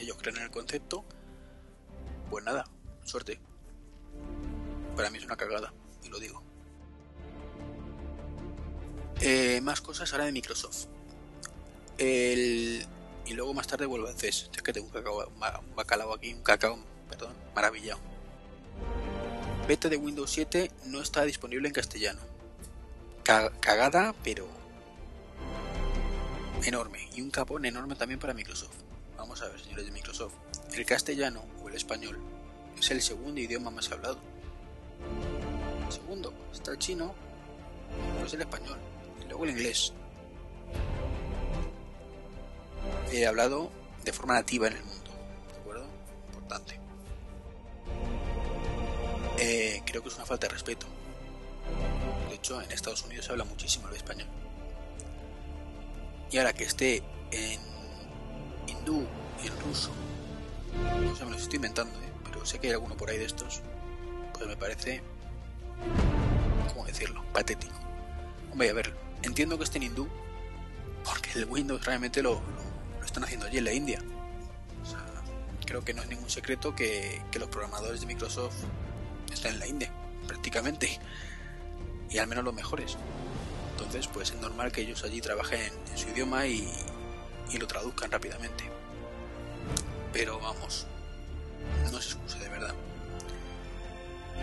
ellos 0.00 0.16
creen 0.20 0.36
en 0.36 0.42
el 0.44 0.50
concepto, 0.50 1.04
pues 2.30 2.44
nada, 2.44 2.64
suerte. 3.04 3.40
Para 4.96 5.10
mí 5.10 5.18
es 5.18 5.24
una 5.24 5.36
cagada, 5.36 5.72
y 6.04 6.08
lo 6.08 6.18
digo. 6.18 6.42
Eh, 9.20 9.60
más 9.62 9.80
cosas 9.80 10.12
ahora 10.12 10.26
de 10.26 10.32
Microsoft. 10.32 10.86
El... 11.98 12.73
Luego 13.44 13.56
más 13.56 13.66
tarde 13.66 13.84
vuelvo 13.84 14.08
a 14.08 14.14
CES. 14.14 14.48
Es 14.56 14.62
que 14.62 14.72
tengo 14.72 14.86
un, 14.86 14.92
cacao, 14.94 15.30
bacalao 15.76 16.14
aquí, 16.14 16.32
un 16.32 16.42
cacao, 16.42 16.78
perdón, 17.10 17.34
maravillado. 17.54 18.00
Beta 19.68 19.90
de 19.90 19.98
Windows 19.98 20.30
7 20.30 20.70
no 20.86 21.02
está 21.02 21.26
disponible 21.26 21.68
en 21.68 21.74
castellano. 21.74 22.20
cagada, 23.22 24.14
pero 24.24 24.48
enorme. 26.64 27.06
Y 27.14 27.20
un 27.20 27.28
capón 27.30 27.66
enorme 27.66 27.96
también 27.96 28.18
para 28.18 28.32
Microsoft. 28.32 28.76
Vamos 29.18 29.42
a 29.42 29.48
ver, 29.48 29.60
señores 29.60 29.84
de 29.84 29.92
Microsoft. 29.92 30.32
El 30.72 30.86
castellano 30.86 31.44
o 31.62 31.68
el 31.68 31.74
español 31.74 32.18
es 32.78 32.90
el 32.92 33.02
segundo 33.02 33.42
idioma 33.42 33.70
más 33.70 33.92
hablado. 33.92 34.16
segundo 35.90 36.32
está 36.50 36.70
el 36.70 36.78
chino, 36.78 37.14
pues 38.20 38.32
el 38.32 38.40
español 38.40 38.78
y 39.22 39.28
luego 39.28 39.44
el 39.44 39.50
inglés. 39.50 39.92
He 43.16 43.28
hablado 43.28 43.70
de 44.04 44.12
forma 44.12 44.34
nativa 44.34 44.66
en 44.66 44.72
el 44.72 44.82
mundo, 44.82 45.10
¿de 45.52 45.60
acuerdo? 45.60 45.86
Importante. 46.26 46.80
Eh, 49.38 49.82
creo 49.86 50.02
que 50.02 50.08
es 50.08 50.16
una 50.16 50.26
falta 50.26 50.48
de 50.48 50.52
respeto. 50.52 50.86
De 52.28 52.34
hecho, 52.34 52.60
en 52.60 52.72
Estados 52.72 53.04
Unidos 53.04 53.26
se 53.26 53.30
habla 53.30 53.44
muchísimo 53.44 53.88
el 53.88 53.94
español. 53.94 54.26
Y 56.32 56.38
ahora 56.38 56.52
que 56.54 56.64
esté 56.64 57.04
en 57.30 57.60
hindú 58.66 59.06
y 59.44 59.46
en 59.46 59.60
ruso. 59.60 59.92
No 61.00 61.14
sé, 61.14 61.24
me 61.24 61.30
los 61.30 61.42
estoy 61.42 61.56
inventando, 61.56 61.96
¿eh? 62.00 62.12
pero 62.24 62.44
sé 62.44 62.58
que 62.58 62.66
hay 62.66 62.72
alguno 62.72 62.96
por 62.96 63.10
ahí 63.10 63.18
de 63.18 63.26
estos. 63.26 63.62
Pues 64.32 64.48
me 64.48 64.56
parece. 64.56 65.02
¿Cómo 66.66 66.84
decirlo? 66.84 67.24
Patético. 67.32 67.78
Hombre, 68.50 68.70
a 68.70 68.72
ver, 68.72 68.92
entiendo 69.22 69.56
que 69.56 69.62
esté 69.62 69.78
en 69.78 69.84
hindú, 69.84 70.08
porque 71.04 71.30
el 71.38 71.44
Windows 71.44 71.84
realmente 71.84 72.20
lo, 72.20 72.42
lo, 73.04 73.06
están 73.06 73.24
haciendo 73.24 73.46
allí 73.46 73.58
en 73.58 73.64
la 73.64 73.72
India. 73.72 74.00
O 74.82 74.86
sea, 74.86 75.04
creo 75.66 75.84
que 75.84 75.94
no 75.94 76.02
es 76.02 76.08
ningún 76.08 76.30
secreto 76.30 76.74
que, 76.74 77.22
que 77.30 77.38
los 77.38 77.48
programadores 77.48 78.00
de 78.00 78.06
Microsoft 78.06 78.56
están 79.32 79.52
en 79.52 79.58
la 79.60 79.66
India, 79.66 79.90
prácticamente. 80.26 80.98
Y 82.10 82.18
al 82.18 82.26
menos 82.26 82.44
los 82.44 82.54
mejores. 82.54 82.96
Entonces, 83.72 84.06
pues 84.08 84.30
es 84.30 84.40
normal 84.40 84.72
que 84.72 84.82
ellos 84.82 85.02
allí 85.04 85.20
trabajen 85.20 85.72
en 85.90 85.98
su 85.98 86.08
idioma 86.08 86.46
y, 86.46 86.68
y 87.50 87.58
lo 87.58 87.66
traduzcan 87.66 88.10
rápidamente. 88.10 88.64
Pero 90.12 90.38
vamos, 90.38 90.86
no 91.90 92.00
se 92.00 92.12
excusa 92.12 92.38
de 92.38 92.48
verdad. 92.48 92.74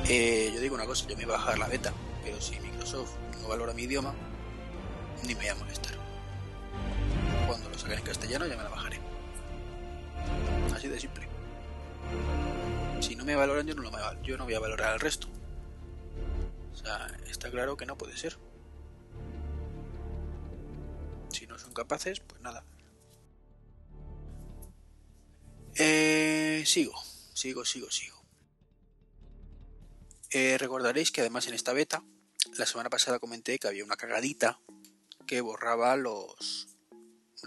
Eh, 0.07 0.51
yo 0.53 0.59
digo 0.59 0.75
una 0.75 0.85
cosa, 0.85 1.07
yo 1.07 1.15
me 1.15 1.25
voy 1.25 1.35
a 1.35 1.37
bajar 1.37 1.59
la 1.59 1.67
beta, 1.67 1.93
pero 2.23 2.41
si 2.41 2.59
Microsoft 2.59 3.11
no 3.41 3.47
valora 3.47 3.73
mi 3.73 3.83
idioma, 3.83 4.13
ni 5.23 5.29
me 5.35 5.41
voy 5.41 5.47
a 5.47 5.55
molestar. 5.55 6.00
Saquen 7.81 7.97
en 7.97 8.05
castellano 8.05 8.45
ya 8.45 8.55
me 8.55 8.63
la 8.63 8.69
bajaré. 8.69 8.99
Así 10.75 10.87
de 10.87 10.99
simple. 10.99 11.27
Si 12.99 13.15
no 13.15 13.25
me 13.25 13.35
valoran 13.35 13.65
yo 13.65 13.73
no, 13.73 13.81
lo, 13.81 14.21
yo 14.21 14.37
no 14.37 14.43
voy 14.43 14.53
a 14.53 14.59
valorar 14.59 14.93
al 14.93 14.99
resto. 14.99 15.27
O 16.71 16.75
sea, 16.75 17.07
está 17.27 17.49
claro 17.49 17.75
que 17.75 17.87
no 17.87 17.97
puede 17.97 18.15
ser. 18.15 18.37
Si 21.29 21.47
no 21.47 21.57
son 21.57 21.73
capaces, 21.73 22.19
pues 22.19 22.39
nada, 22.41 22.63
Eh, 25.75 26.63
sigo, 26.67 26.93
sigo, 27.33 27.65
sigo, 27.65 27.89
sigo. 27.89 28.21
Eh, 30.29 30.57
recordaréis 30.59 31.11
que 31.11 31.21
además 31.21 31.47
en 31.47 31.55
esta 31.55 31.73
beta, 31.73 32.03
la 32.57 32.67
semana 32.67 32.91
pasada 32.91 33.17
comenté 33.17 33.57
que 33.57 33.67
había 33.67 33.83
una 33.83 33.95
cagadita 33.95 34.59
que 35.25 35.41
borraba 35.41 35.95
los, 35.95 36.70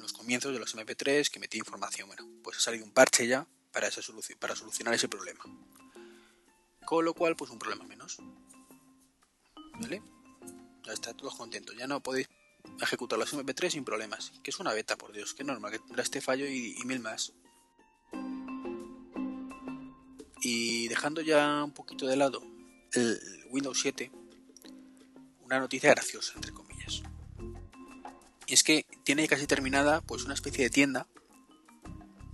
los 0.02 0.12
comienzos 0.12 0.52
de 0.52 0.58
los 0.58 0.74
MP3 0.76 1.28
que 1.30 1.38
metía 1.38 1.58
información. 1.58 2.08
Bueno, 2.08 2.28
pues 2.42 2.58
ha 2.58 2.60
salido 2.60 2.84
un 2.84 2.92
parche 2.92 3.26
ya 3.26 3.46
para, 3.72 3.88
esa 3.88 4.02
solución, 4.02 4.38
para 4.38 4.56
solucionar 4.56 4.94
ese 4.94 5.08
problema. 5.08 5.44
Con 6.84 7.04
lo 7.04 7.14
cual, 7.14 7.36
pues 7.36 7.50
un 7.50 7.58
problema 7.58 7.84
menos. 7.84 8.18
¿Vale? 9.80 10.02
Ya 10.84 10.92
está, 10.92 11.14
todos 11.14 11.34
contentos. 11.34 11.76
Ya 11.76 11.86
no 11.86 12.02
podéis 12.02 12.28
ejecutar 12.80 13.18
los 13.18 13.32
MP3 13.32 13.70
sin 13.70 13.84
problemas. 13.84 14.32
Que 14.42 14.50
es 14.50 14.58
una 14.60 14.72
beta, 14.72 14.96
por 14.96 15.12
Dios, 15.12 15.34
que 15.34 15.44
normal 15.44 15.72
que 15.72 15.78
tendrá 15.78 16.02
este 16.02 16.20
fallo 16.20 16.46
y 16.46 16.76
mil 16.84 17.00
más. 17.00 17.32
Y 20.42 20.88
dejando 20.88 21.22
ya 21.22 21.64
un 21.64 21.72
poquito 21.72 22.06
de 22.06 22.16
lado 22.16 22.42
el 22.92 23.46
Windows 23.50 23.80
7, 23.80 24.10
una 25.40 25.58
noticia 25.58 25.90
graciosa, 25.90 26.32
entre 26.36 26.52
comillas. 26.52 26.63
Y 28.46 28.54
es 28.54 28.62
que 28.62 28.86
tiene 29.04 29.26
casi 29.28 29.46
terminada 29.46 30.00
pues 30.02 30.24
una 30.24 30.34
especie 30.34 30.64
de 30.64 30.70
tienda. 30.70 31.08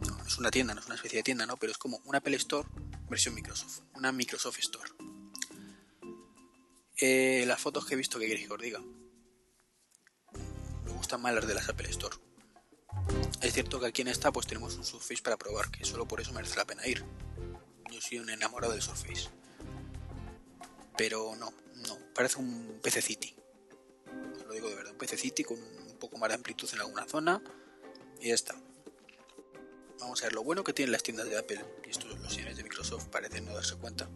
No, 0.06 0.26
es 0.26 0.38
una 0.38 0.50
tienda, 0.50 0.74
no 0.74 0.80
es 0.80 0.86
una 0.86 0.94
especie 0.96 1.18
de 1.18 1.22
tienda, 1.22 1.46
¿no? 1.46 1.56
Pero 1.56 1.72
es 1.72 1.78
como 1.78 2.00
una 2.04 2.18
Apple 2.18 2.36
Store 2.36 2.68
versión 3.08 3.34
Microsoft. 3.34 3.80
Una 3.94 4.12
Microsoft 4.12 4.58
Store. 4.58 4.90
Eh, 6.96 7.44
las 7.46 7.60
fotos 7.60 7.86
que 7.86 7.94
he 7.94 7.96
visto, 7.96 8.18
que 8.18 8.26
queréis 8.26 8.48
diga? 8.60 8.80
Me 10.84 10.92
gustan 10.92 11.22
más 11.22 11.34
las 11.34 11.46
de 11.46 11.54
las 11.54 11.68
Apple 11.68 11.88
Store. 11.90 12.16
Es 13.40 13.54
cierto 13.54 13.80
que 13.80 13.86
aquí 13.86 14.02
en 14.02 14.08
esta 14.08 14.32
pues 14.32 14.46
tenemos 14.46 14.74
un 14.76 14.84
Surface 14.84 15.22
para 15.22 15.38
probar, 15.38 15.70
que 15.70 15.84
solo 15.84 16.06
por 16.06 16.20
eso 16.20 16.32
merece 16.32 16.56
la 16.56 16.66
pena 16.66 16.86
ir 16.86 17.04
yo 17.90 18.00
soy 18.00 18.18
un 18.18 18.30
enamorado 18.30 18.72
del 18.72 18.82
Surface. 18.82 19.28
Pero 20.96 21.34
no, 21.36 21.52
no, 21.86 21.98
parece 22.14 22.38
un 22.38 22.78
PC 22.82 23.02
City. 23.02 23.34
Lo 24.46 24.52
digo 24.52 24.68
de 24.68 24.74
verdad, 24.74 24.92
un 24.92 24.98
PC 24.98 25.16
City 25.16 25.44
con 25.44 25.58
poco 26.00 26.18
más 26.18 26.30
de 26.30 26.34
amplitud 26.34 26.68
en 26.72 26.80
alguna 26.80 27.06
zona 27.06 27.42
y 28.20 28.28
ya 28.28 28.34
está. 28.34 28.56
Vamos 30.00 30.20
a 30.22 30.26
ver 30.26 30.32
lo 30.32 30.42
bueno 30.42 30.64
que 30.64 30.72
tienen 30.72 30.92
las 30.92 31.02
tiendas 31.02 31.28
de 31.28 31.38
Apple 31.38 31.64
y 31.86 31.90
estos 31.90 32.18
los 32.18 32.32
señores 32.32 32.56
de 32.56 32.64
Microsoft 32.64 33.06
parecen 33.08 33.44
no 33.44 33.54
darse 33.54 33.76
cuenta. 33.76 34.08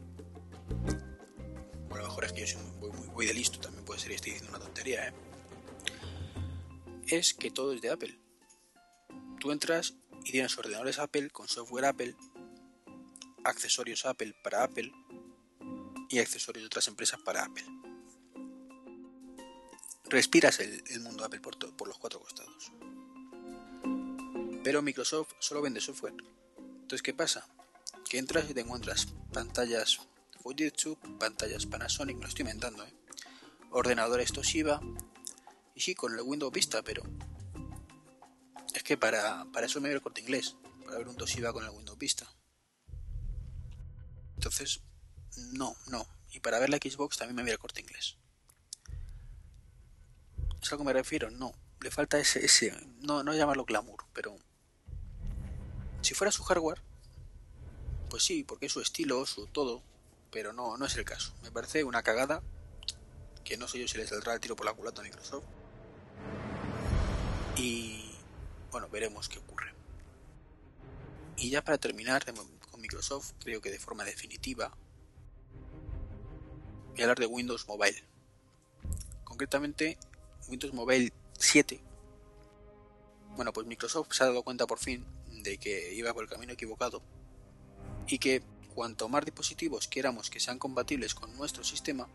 Bueno, 1.88 1.94
a 1.94 1.98
lo 1.98 2.04
mejor 2.08 2.24
es 2.24 2.32
que 2.32 2.40
yo 2.40 2.46
soy 2.46 2.62
muy, 2.80 2.90
muy, 2.90 3.08
muy 3.08 3.26
de 3.26 3.34
listo, 3.34 3.60
también 3.60 3.84
puede 3.84 4.00
ser 4.00 4.10
y 4.10 4.14
estoy 4.14 4.32
diciendo 4.32 4.56
una 4.56 4.64
tontería, 4.64 5.08
¿eh? 5.08 5.14
Es 7.06 7.34
que 7.34 7.50
todo 7.50 7.72
es 7.72 7.82
de 7.82 7.90
Apple. 7.90 8.18
Tú 9.38 9.52
entras 9.52 9.94
y 10.24 10.32
tienes 10.32 10.56
ordenadores 10.58 10.98
Apple 10.98 11.30
con 11.30 11.46
software 11.46 11.84
Apple 11.84 12.16
accesorios 13.44 14.06
Apple 14.06 14.34
para 14.42 14.64
Apple 14.64 14.90
y 16.08 16.18
accesorios 16.18 16.62
de 16.62 16.66
otras 16.66 16.88
empresas 16.88 17.20
para 17.20 17.44
Apple. 17.44 17.64
Respiras 20.04 20.60
el, 20.60 21.00
mundo 21.00 21.24
Apple 21.24 21.40
por, 21.40 21.56
por 21.76 21.88
los 21.88 21.98
cuatro 21.98 22.20
costados. 22.20 22.72
Pero 24.62 24.82
Microsoft 24.82 25.32
solo 25.38 25.62
vende 25.62 25.80
software. 25.80 26.14
Entonces, 26.56 27.02
¿qué 27.02 27.14
pasa? 27.14 27.46
Que 28.08 28.18
entras 28.18 28.48
y 28.50 28.54
te 28.54 28.60
encuentras 28.60 29.08
pantallas 29.32 30.00
Fujitsu, 30.42 30.98
pantallas 31.18 31.64
Panasonic, 31.64 32.20
lo 32.20 32.28
estoy 32.28 32.42
inventando, 32.42 32.84
¿eh? 32.84 32.92
ordenadores 33.70 34.32
Toshiba, 34.32 34.80
y 35.74 35.80
sí, 35.80 35.94
con 35.94 36.14
el 36.14 36.20
Windows 36.20 36.52
Vista, 36.52 36.82
pero 36.82 37.02
es 38.74 38.82
que 38.82 38.96
para, 38.96 39.46
para 39.52 39.66
eso 39.66 39.80
me 39.80 39.88
voy 39.88 39.96
el 39.96 40.02
corte 40.02 40.20
inglés, 40.20 40.56
para 40.84 40.98
ver 40.98 41.08
un 41.08 41.16
Toshiba 41.16 41.52
con 41.52 41.64
el 41.64 41.70
Windows 41.70 41.98
Vista. 41.98 42.30
Entonces, 44.34 44.82
no, 45.52 45.74
no. 45.88 46.06
Y 46.30 46.40
para 46.40 46.58
ver 46.58 46.68
la 46.68 46.76
Xbox 46.76 47.16
también 47.16 47.36
me 47.36 47.42
voy 47.42 47.52
al 47.52 47.58
corte 47.58 47.80
inglés. 47.80 48.18
¿Es 50.64 50.72
a 50.72 50.76
lo 50.76 50.78
que 50.78 50.84
me 50.84 50.92
refiero? 50.94 51.30
No. 51.30 51.52
Le 51.82 51.90
falta 51.90 52.18
ese, 52.18 52.42
ese 52.42 52.72
no, 53.00 53.22
no 53.22 53.34
llamarlo 53.34 53.66
glamour, 53.66 54.06
pero 54.14 54.34
si 56.00 56.14
fuera 56.14 56.32
su 56.32 56.42
hardware, 56.42 56.80
pues 58.08 58.22
sí, 58.22 58.44
porque 58.44 58.64
es 58.64 58.72
su 58.72 58.80
estilo, 58.80 59.26
su 59.26 59.46
todo, 59.46 59.82
pero 60.32 60.54
no, 60.54 60.78
no 60.78 60.86
es 60.86 60.96
el 60.96 61.04
caso. 61.04 61.34
Me 61.42 61.50
parece 61.50 61.84
una 61.84 62.02
cagada 62.02 62.42
que 63.44 63.58
no 63.58 63.68
sé 63.68 63.78
yo 63.78 63.86
si 63.86 63.98
le 63.98 64.06
saldrá 64.06 64.32
el 64.32 64.40
tiro 64.40 64.56
por 64.56 64.64
la 64.64 64.72
culata 64.72 65.02
a 65.02 65.04
Microsoft. 65.04 65.44
Y 67.56 68.14
bueno, 68.70 68.88
veremos 68.88 69.28
qué 69.28 69.38
ocurre. 69.40 69.74
Y 71.36 71.50
ya 71.50 71.62
para 71.62 71.76
terminar 71.76 72.24
con 72.70 72.80
Microsoft, 72.80 73.32
creo 73.40 73.60
que 73.60 73.70
de 73.70 73.78
forma 73.78 74.04
definitiva, 74.04 74.74
voy 76.92 77.00
a 77.00 77.04
hablar 77.04 77.18
de 77.18 77.26
Windows 77.26 77.68
Mobile. 77.68 78.02
Concretamente, 79.24 79.98
Windows 80.48 80.74
Mobile 80.74 81.12
7. 81.38 81.80
Bueno, 83.36 83.52
pues 83.52 83.66
Microsoft 83.66 84.12
se 84.12 84.22
ha 84.22 84.26
dado 84.26 84.42
cuenta 84.42 84.66
por 84.66 84.78
fin 84.78 85.04
de 85.42 85.58
que 85.58 85.94
iba 85.94 86.12
por 86.12 86.24
el 86.24 86.30
camino 86.30 86.52
equivocado 86.52 87.02
y 88.06 88.18
que 88.18 88.42
cuanto 88.74 89.08
más 89.08 89.24
dispositivos 89.24 89.88
queramos 89.88 90.30
que 90.30 90.40
sean 90.40 90.58
compatibles 90.58 91.14
con 91.14 91.34
nuestro 91.36 91.64
sistema, 91.64 92.08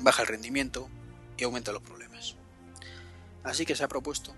baja 0.00 0.22
el 0.22 0.28
rendimiento 0.28 0.88
y 1.36 1.44
aumenta 1.44 1.72
los 1.72 1.82
problemas. 1.82 2.36
Así 3.42 3.64
que 3.64 3.76
se 3.76 3.84
ha 3.84 3.88
propuesto 3.88 4.34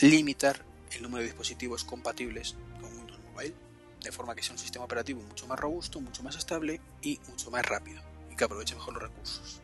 limitar 0.00 0.64
el 0.92 1.02
número 1.02 1.20
de 1.20 1.28
dispositivos 1.28 1.84
compatibles 1.84 2.56
con 2.80 2.96
Windows 2.96 3.20
Mobile, 3.32 3.54
de 4.02 4.12
forma 4.12 4.34
que 4.34 4.42
sea 4.42 4.52
un 4.52 4.58
sistema 4.58 4.84
operativo 4.84 5.22
mucho 5.22 5.46
más 5.46 5.58
robusto, 5.58 6.00
mucho 6.00 6.22
más 6.22 6.36
estable 6.36 6.80
y 7.02 7.20
mucho 7.28 7.50
más 7.50 7.64
rápido, 7.64 8.02
y 8.30 8.36
que 8.36 8.44
aproveche 8.44 8.74
mejor 8.74 8.94
los 8.94 9.02
recursos. 9.02 9.60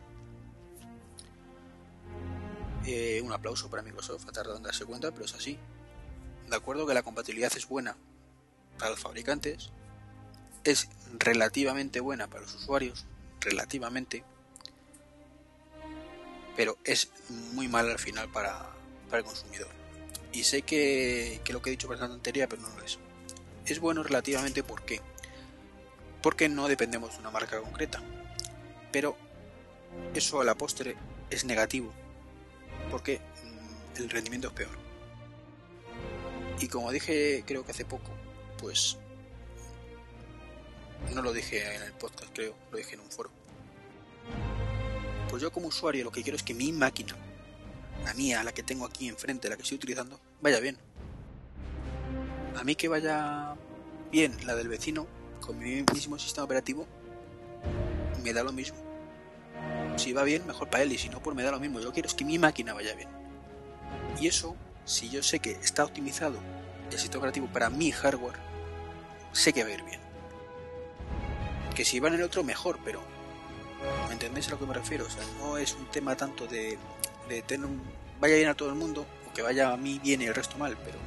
Eh, 2.89 3.21
un 3.21 3.33
aplauso 3.33 3.69
para 3.69 3.83
Microsoft, 3.83 4.25
ha 4.29 4.55
en 4.55 4.63
darse 4.63 4.85
cuenta, 4.85 5.11
pero 5.11 5.25
es 5.25 5.33
así. 5.33 5.59
De 6.49 6.55
acuerdo 6.55 6.87
que 6.87 6.93
la 6.93 7.03
compatibilidad 7.03 7.51
es 7.53 7.67
buena 7.67 7.97
para 8.79 8.91
los 8.91 8.99
fabricantes, 9.01 9.71
es 10.63 10.87
relativamente 11.19 11.99
buena 11.99 12.27
para 12.27 12.43
los 12.43 12.55
usuarios, 12.55 13.05
relativamente, 13.41 14.23
pero 16.55 16.77
es 16.85 17.11
muy 17.51 17.67
mal 17.67 17.91
al 17.91 17.99
final 17.99 18.31
para, 18.31 18.71
el 19.11 19.23
consumidor. 19.25 19.67
Y 20.31 20.45
sé 20.45 20.61
que, 20.61 21.41
lo 21.49 21.61
que 21.61 21.69
he 21.69 21.71
dicho 21.71 21.93
es 21.93 21.99
una 21.99 22.17
pero 22.47 22.61
no 22.61 22.69
lo 22.69 22.85
es. 22.85 22.99
Es 23.65 23.81
bueno 23.81 24.01
relativamente 24.01 24.63
¿por 24.63 24.83
qué? 24.83 25.01
Porque 26.23 26.47
no 26.47 26.69
dependemos 26.69 27.11
de 27.11 27.19
una 27.19 27.31
marca 27.31 27.59
concreta. 27.59 28.01
Pero 28.93 29.17
eso 30.13 30.39
a 30.39 30.45
la 30.45 30.55
postre 30.55 30.95
es 31.29 31.43
negativo. 31.43 31.93
Porque 32.91 33.19
mm, 33.19 34.01
el 34.01 34.09
rendimiento 34.09 34.47
es 34.47 34.53
peor. 34.53 34.77
Y 36.59 36.67
como 36.67 36.91
dije 36.91 37.43
creo 37.45 37.63
que 37.63 37.71
hace 37.71 37.85
poco, 37.85 38.11
pues 38.57 38.97
no 41.13 41.21
lo 41.21 41.31
dije 41.31 41.75
en 41.75 41.83
el 41.83 41.93
podcast, 41.93 42.33
creo, 42.33 42.55
lo 42.71 42.77
dije 42.77 42.95
en 42.95 43.01
un 43.01 43.09
foro. 43.09 43.29
Pues 45.29 45.41
yo 45.41 45.51
como 45.51 45.67
usuario 45.67 46.03
lo 46.03 46.11
que 46.11 46.23
quiero 46.23 46.35
es 46.35 46.43
que 46.43 46.53
mi 46.53 46.71
máquina, 46.71 47.15
la 48.03 48.13
mía, 48.13 48.43
la 48.43 48.53
que 48.53 48.63
tengo 48.63 48.85
aquí 48.85 49.07
enfrente, 49.07 49.49
la 49.49 49.55
que 49.55 49.63
estoy 49.63 49.75
utilizando, 49.75 50.19
vaya 50.41 50.59
bien. 50.59 50.77
A 52.55 52.63
mí 52.63 52.75
que 52.75 52.87
vaya 52.87 53.55
bien 54.11 54.35
la 54.45 54.55
del 54.55 54.67
vecino, 54.67 55.05
con 55.41 55.59
mi 55.59 55.83
mismo 55.93 56.17
sistema 56.17 56.45
operativo, 56.45 56.87
me 58.23 58.33
da 58.33 58.43
lo 58.43 58.51
mismo. 58.51 58.86
Si 59.97 60.13
va 60.13 60.23
bien, 60.23 60.45
mejor 60.47 60.69
para 60.69 60.83
él, 60.83 60.91
y 60.91 60.97
si 60.97 61.09
no, 61.09 61.21
pues 61.21 61.35
me 61.35 61.43
da 61.43 61.51
lo 61.51 61.59
mismo. 61.59 61.79
Yo 61.79 61.91
quiero 61.91 62.07
es 62.07 62.13
que 62.13 62.25
mi 62.25 62.39
máquina 62.39 62.73
vaya 62.73 62.93
bien. 62.93 63.09
Y 64.19 64.27
eso, 64.27 64.55
si 64.85 65.09
yo 65.09 65.21
sé 65.21 65.39
que 65.39 65.51
está 65.51 65.83
optimizado 65.83 66.39
el 66.91 66.97
sistema 66.97 67.19
operativo 67.19 67.47
para 67.47 67.69
mi 67.69 67.91
hardware, 67.91 68.37
sé 69.31 69.53
que 69.53 69.63
va 69.63 69.69
a 69.69 69.73
ir 69.73 69.83
bien 69.83 70.07
que 71.77 71.85
si 71.85 71.99
va 71.99 72.07
en 72.07 72.15
el 72.15 72.23
otro 72.23 72.43
mejor, 72.43 72.79
pero 72.83 73.03
¿me 74.07 74.13
entendéis 74.13 74.47
a 74.47 74.51
lo 74.51 74.59
que 74.59 74.65
me 74.65 74.73
refiero? 74.73 75.05
O 75.05 75.09
sea, 75.11 75.21
no 75.37 75.59
es 75.59 75.75
un 75.75 75.85
tema 75.91 76.17
tanto 76.17 76.47
de, 76.47 76.79
tener 77.45 77.67
un, 77.67 77.79
vaya 78.19 78.35
bien 78.35 78.49
a 78.49 78.55
todo 78.55 78.69
el 78.69 78.75
mundo 78.75 79.05
o 79.29 79.31
que 79.31 79.43
vaya 79.43 79.71
a 79.71 79.77
mí 79.77 79.99
bien 79.99 80.23
y 80.23 80.25
el 80.25 80.33
resto 80.33 80.57
mal, 80.57 80.75
pero 80.83 80.97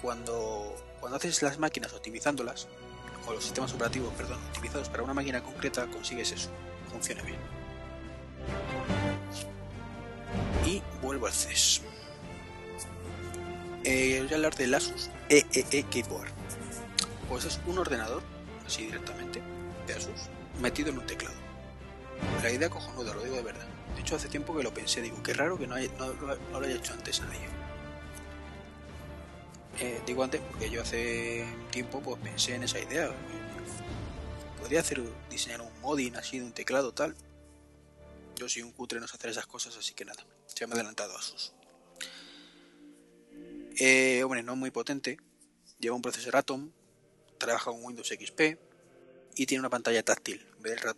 cuando, 0.00 0.74
cuando 1.00 1.18
haces 1.18 1.42
las 1.42 1.58
máquinas 1.58 1.92
optimizándolas, 1.92 2.66
o 3.26 3.34
los 3.34 3.44
sistemas 3.44 3.74
operativos, 3.74 4.10
perdón, 4.14 4.38
optimizados 4.48 4.88
para 4.88 5.02
una 5.02 5.12
máquina 5.12 5.42
concreta, 5.42 5.86
consigues 5.88 6.32
eso, 6.32 6.48
funcione 6.90 7.20
bien. 7.20 7.38
Y 10.68 10.82
vuelvo 11.00 11.26
al 11.26 11.32
CES. 11.32 11.80
Eh, 13.84 14.20
voy 14.22 14.32
a 14.32 14.34
hablar 14.34 14.54
del 14.54 14.74
Asus 14.74 15.08
EEE 15.30 15.64
e 15.70 15.82
Keyboard. 15.84 16.28
Pues 17.26 17.46
es 17.46 17.58
un 17.66 17.78
ordenador, 17.78 18.22
así 18.66 18.84
directamente, 18.84 19.40
Asus 19.96 20.28
metido 20.60 20.90
en 20.90 20.98
un 20.98 21.06
teclado. 21.06 21.36
La 22.42 22.50
idea 22.50 22.68
cojonuda, 22.68 23.14
lo 23.14 23.22
digo 23.22 23.36
de 23.36 23.42
verdad. 23.42 23.66
De 23.94 24.02
hecho, 24.02 24.16
hace 24.16 24.28
tiempo 24.28 24.54
que 24.54 24.62
lo 24.62 24.74
pensé, 24.74 25.00
digo, 25.00 25.22
qué 25.22 25.32
raro 25.32 25.56
que 25.56 25.66
no, 25.66 25.76
lo 25.76 26.58
haya 26.58 26.74
hecho 26.74 26.92
antes 26.92 27.22
nadie. 27.22 27.48
Eh, 29.80 30.02
digo 30.04 30.22
antes 30.22 30.42
porque 30.50 30.68
yo 30.68 30.82
hace 30.82 31.46
tiempo 31.70 32.02
pues 32.02 32.20
pensé 32.20 32.56
en 32.56 32.64
esa 32.64 32.78
idea. 32.78 33.10
Podría 34.58 34.80
hacer 34.80 35.02
diseñar 35.30 35.62
un 35.62 35.80
modding 35.80 36.14
así 36.16 36.40
de 36.40 36.44
un 36.44 36.52
teclado 36.52 36.92
tal. 36.92 37.14
Yo 38.36 38.50
soy 38.50 38.60
un 38.60 38.72
cutre 38.72 39.00
no 39.00 39.08
sé 39.08 39.16
hacer 39.16 39.30
esas 39.30 39.46
cosas, 39.46 39.74
así 39.78 39.94
que 39.94 40.04
nada, 40.04 40.22
se 40.58 40.66
me 40.66 40.74
adelantado 40.74 41.16
a 41.16 41.22
sus. 41.22 41.52
Eh, 43.78 44.24
hombre, 44.24 44.42
no 44.42 44.56
muy 44.56 44.72
potente. 44.72 45.18
Lleva 45.78 45.94
un 45.94 46.02
procesador 46.02 46.34
Atom, 46.34 46.72
trabaja 47.38 47.70
con 47.70 47.84
Windows 47.84 48.08
XP, 48.08 48.58
y 49.36 49.46
tiene 49.46 49.60
una 49.60 49.70
pantalla 49.70 50.02
táctil. 50.02 50.44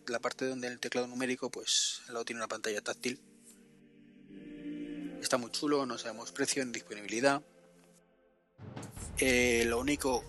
La 0.07 0.19
parte 0.19 0.47
donde 0.47 0.69
el 0.69 0.81
teclado 0.81 1.07
numérico, 1.09 1.51
pues 1.51 2.01
lado 2.09 2.25
tiene 2.25 2.39
una 2.39 2.49
pantalla 2.49 2.81
táctil. 2.81 3.21
Está 5.21 5.37
muy 5.37 5.51
chulo, 5.51 5.85
no 5.85 5.99
sabemos 5.99 6.33
precio 6.33 6.65
ni 6.65 6.73
disponibilidad. 6.73 7.43
Eh, 9.19 9.65
lo 9.67 9.79
único 9.79 10.25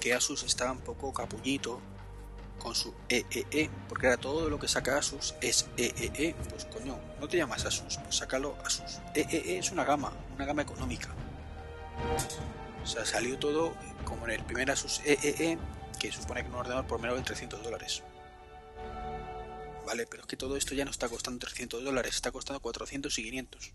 que 0.00 0.14
Asus 0.14 0.44
está 0.44 0.70
un 0.70 0.82
poco 0.82 1.12
capullito 1.12 1.82
con 2.62 2.76
su 2.76 2.94
EEE, 3.08 3.46
e, 3.50 3.70
porque 3.88 4.06
ahora 4.06 4.20
todo 4.20 4.48
lo 4.48 4.58
que 4.58 4.68
saca 4.68 4.96
Asus 4.96 5.34
es 5.40 5.66
EEE, 5.76 6.28
e. 6.28 6.34
pues 6.48 6.64
coño, 6.66 6.96
no 7.20 7.28
te 7.28 7.36
llamas 7.36 7.64
Asus, 7.64 7.98
pues 7.98 8.16
sácalo 8.16 8.56
Asus. 8.64 9.00
EEE 9.14 9.56
e 9.56 9.58
es 9.58 9.72
una 9.72 9.84
gama, 9.84 10.12
una 10.36 10.44
gama 10.44 10.62
económica. 10.62 11.08
O 12.82 12.86
sea, 12.86 13.04
salió 13.04 13.36
todo 13.36 13.74
como 14.04 14.26
en 14.26 14.34
el 14.34 14.44
primer 14.44 14.70
Asus 14.70 15.00
EEE 15.04 15.58
que 15.98 16.12
supone 16.12 16.42
que 16.42 16.50
un 16.50 16.54
ordenador 16.54 16.86
por 16.86 17.00
menos 17.00 17.16
de 17.16 17.24
300 17.24 17.64
dólares. 17.64 18.04
Vale, 19.84 20.06
pero 20.06 20.22
es 20.22 20.28
que 20.28 20.36
todo 20.36 20.56
esto 20.56 20.74
ya 20.74 20.84
no 20.84 20.92
está 20.92 21.08
costando 21.08 21.40
300 21.40 21.82
dólares, 21.82 22.14
está 22.14 22.30
costando 22.30 22.60
400 22.60 23.18
y 23.18 23.22
500. 23.24 23.72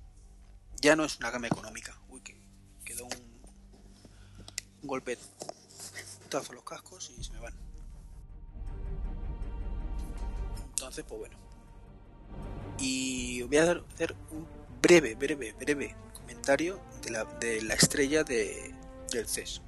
Ya 0.79 0.95
no 0.95 1.03
es 1.03 1.17
una 1.17 1.29
gama 1.29 1.47
económica. 1.47 1.99
Uy, 2.07 2.21
que 2.21 2.39
quedó 2.85 3.03
un, 3.03 3.41
un 4.81 4.87
golpe 4.87 5.17
tazo 6.29 6.53
los 6.53 6.63
cascos 6.63 7.11
y 7.17 7.23
se 7.23 7.33
me 7.33 7.39
van. 7.39 7.66
Entonces, 10.87 11.03
pues 11.05 11.19
bueno. 11.19 11.35
Y 12.79 13.41
voy 13.41 13.57
a 13.57 13.63
hacer 13.93 14.15
un 14.31 14.47
breve, 14.81 15.15
breve, 15.15 15.51
breve 15.51 15.95
comentario 16.13 16.79
de 17.01 17.09
la, 17.09 17.25
de 17.25 17.61
la 17.61 17.73
estrella 17.73 18.23
de, 18.23 18.73
del 19.11 19.27
CES. 19.27 19.61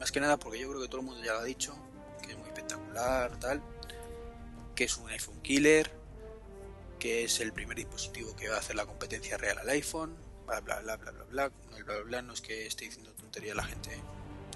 Más 0.00 0.10
que 0.10 0.18
nada 0.18 0.36
porque 0.36 0.58
yo 0.58 0.68
creo 0.68 0.82
que 0.82 0.88
todo 0.88 1.00
el 1.00 1.06
mundo 1.06 1.22
ya 1.22 1.34
lo 1.34 1.38
ha 1.38 1.44
dicho, 1.44 1.76
que 2.22 2.32
es 2.32 2.38
muy 2.38 2.48
espectacular, 2.48 3.38
tal, 3.38 3.62
que 4.74 4.82
es 4.82 4.96
un 4.96 5.08
iPhone 5.10 5.40
killer, 5.42 5.92
que 6.98 7.22
es 7.22 7.38
el 7.38 7.52
primer 7.52 7.76
dispositivo 7.76 8.34
que 8.34 8.48
va 8.48 8.56
a 8.56 8.58
hacer 8.58 8.74
la 8.74 8.84
competencia 8.84 9.36
real 9.36 9.58
al 9.58 9.68
iPhone, 9.68 10.16
bla 10.44 10.58
bla 10.58 10.80
bla 10.80 10.96
bla 10.96 11.12
bla 11.12 11.24
bla. 11.24 11.52
El 11.76 11.84
bla 11.84 11.94
bla 11.94 12.04
bla 12.04 12.22
no 12.22 12.32
es 12.32 12.40
que 12.40 12.66
esté 12.66 12.86
diciendo 12.86 13.12
tontería 13.12 13.54
la 13.54 13.62
gente, 13.62 13.94
¿eh? 13.94 14.02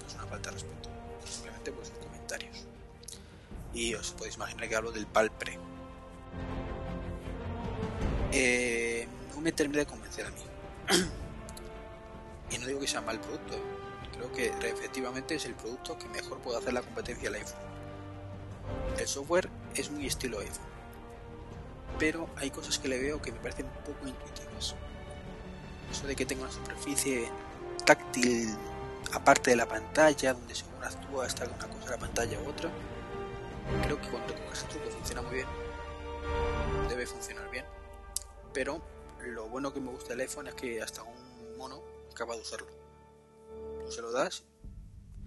no 0.01 0.07
es 0.07 0.15
una 0.15 0.25
falta 0.25 0.49
de 0.49 0.55
respeto, 0.55 0.89
simplemente 1.25 1.71
pues 1.71 1.93
comentarios. 2.03 2.65
Y 3.73 3.93
os 3.95 4.11
podéis 4.11 4.35
imaginar 4.35 4.67
que 4.67 4.75
hablo 4.75 4.91
del 4.91 5.05
Palpre. 5.07 5.57
Eh, 8.33 9.07
no 9.33 9.41
me 9.41 9.51
termina 9.51 9.79
de 9.79 9.85
convencer 9.85 10.25
a 10.25 10.29
mí. 10.29 10.41
y 12.51 12.57
no 12.57 12.67
digo 12.67 12.79
que 12.79 12.87
sea 12.87 13.01
mal 13.01 13.19
producto, 13.19 13.57
creo 14.13 14.31
que 14.31 14.67
efectivamente 14.67 15.35
es 15.35 15.45
el 15.45 15.55
producto 15.55 15.97
que 15.97 16.07
mejor 16.09 16.39
puede 16.39 16.57
hacer 16.57 16.73
la 16.73 16.81
competencia 16.81 17.29
al 17.29 17.35
iPhone. 17.35 17.59
El 18.97 19.07
software 19.07 19.49
es 19.75 19.89
muy 19.89 20.07
estilo 20.07 20.39
iPhone, 20.39 20.65
pero 21.97 22.29
hay 22.37 22.51
cosas 22.51 22.77
que 22.77 22.87
le 22.87 22.99
veo 22.99 23.21
que 23.21 23.31
me 23.31 23.39
parecen 23.39 23.67
poco 23.85 24.07
intuitivas. 24.07 24.75
Eso 25.91 26.07
de 26.07 26.15
que 26.15 26.25
tenga 26.25 26.43
una 26.43 26.51
superficie 26.51 27.29
táctil 27.85 28.55
aparte 29.13 29.51
de 29.51 29.55
la 29.57 29.67
pantalla, 29.67 30.33
donde 30.33 30.55
según 30.55 30.83
actúa 30.83 31.27
está 31.27 31.45
una 31.45 31.67
cosa 31.67 31.91
la 31.91 31.97
pantalla 31.97 32.39
u 32.39 32.49
otra, 32.49 32.69
creo 33.83 33.99
que 34.01 34.09
cuando 34.09 34.35
coges 34.45 34.63
el 34.63 34.69
truco 34.69 34.89
funciona 34.89 35.21
muy 35.21 35.35
bien, 35.35 35.47
debe 36.89 37.05
funcionar 37.05 37.49
bien, 37.49 37.65
pero 38.53 38.81
lo 39.21 39.47
bueno 39.49 39.73
que 39.73 39.79
me 39.79 39.91
gusta 39.91 40.09
del 40.09 40.21
iPhone 40.21 40.47
es 40.47 40.55
que 40.55 40.81
hasta 40.81 41.03
un 41.03 41.57
mono 41.57 41.81
capaz 42.13 42.35
de 42.35 42.41
usarlo. 42.41 42.67
se 43.89 44.01
lo 44.01 44.11
das 44.11 44.43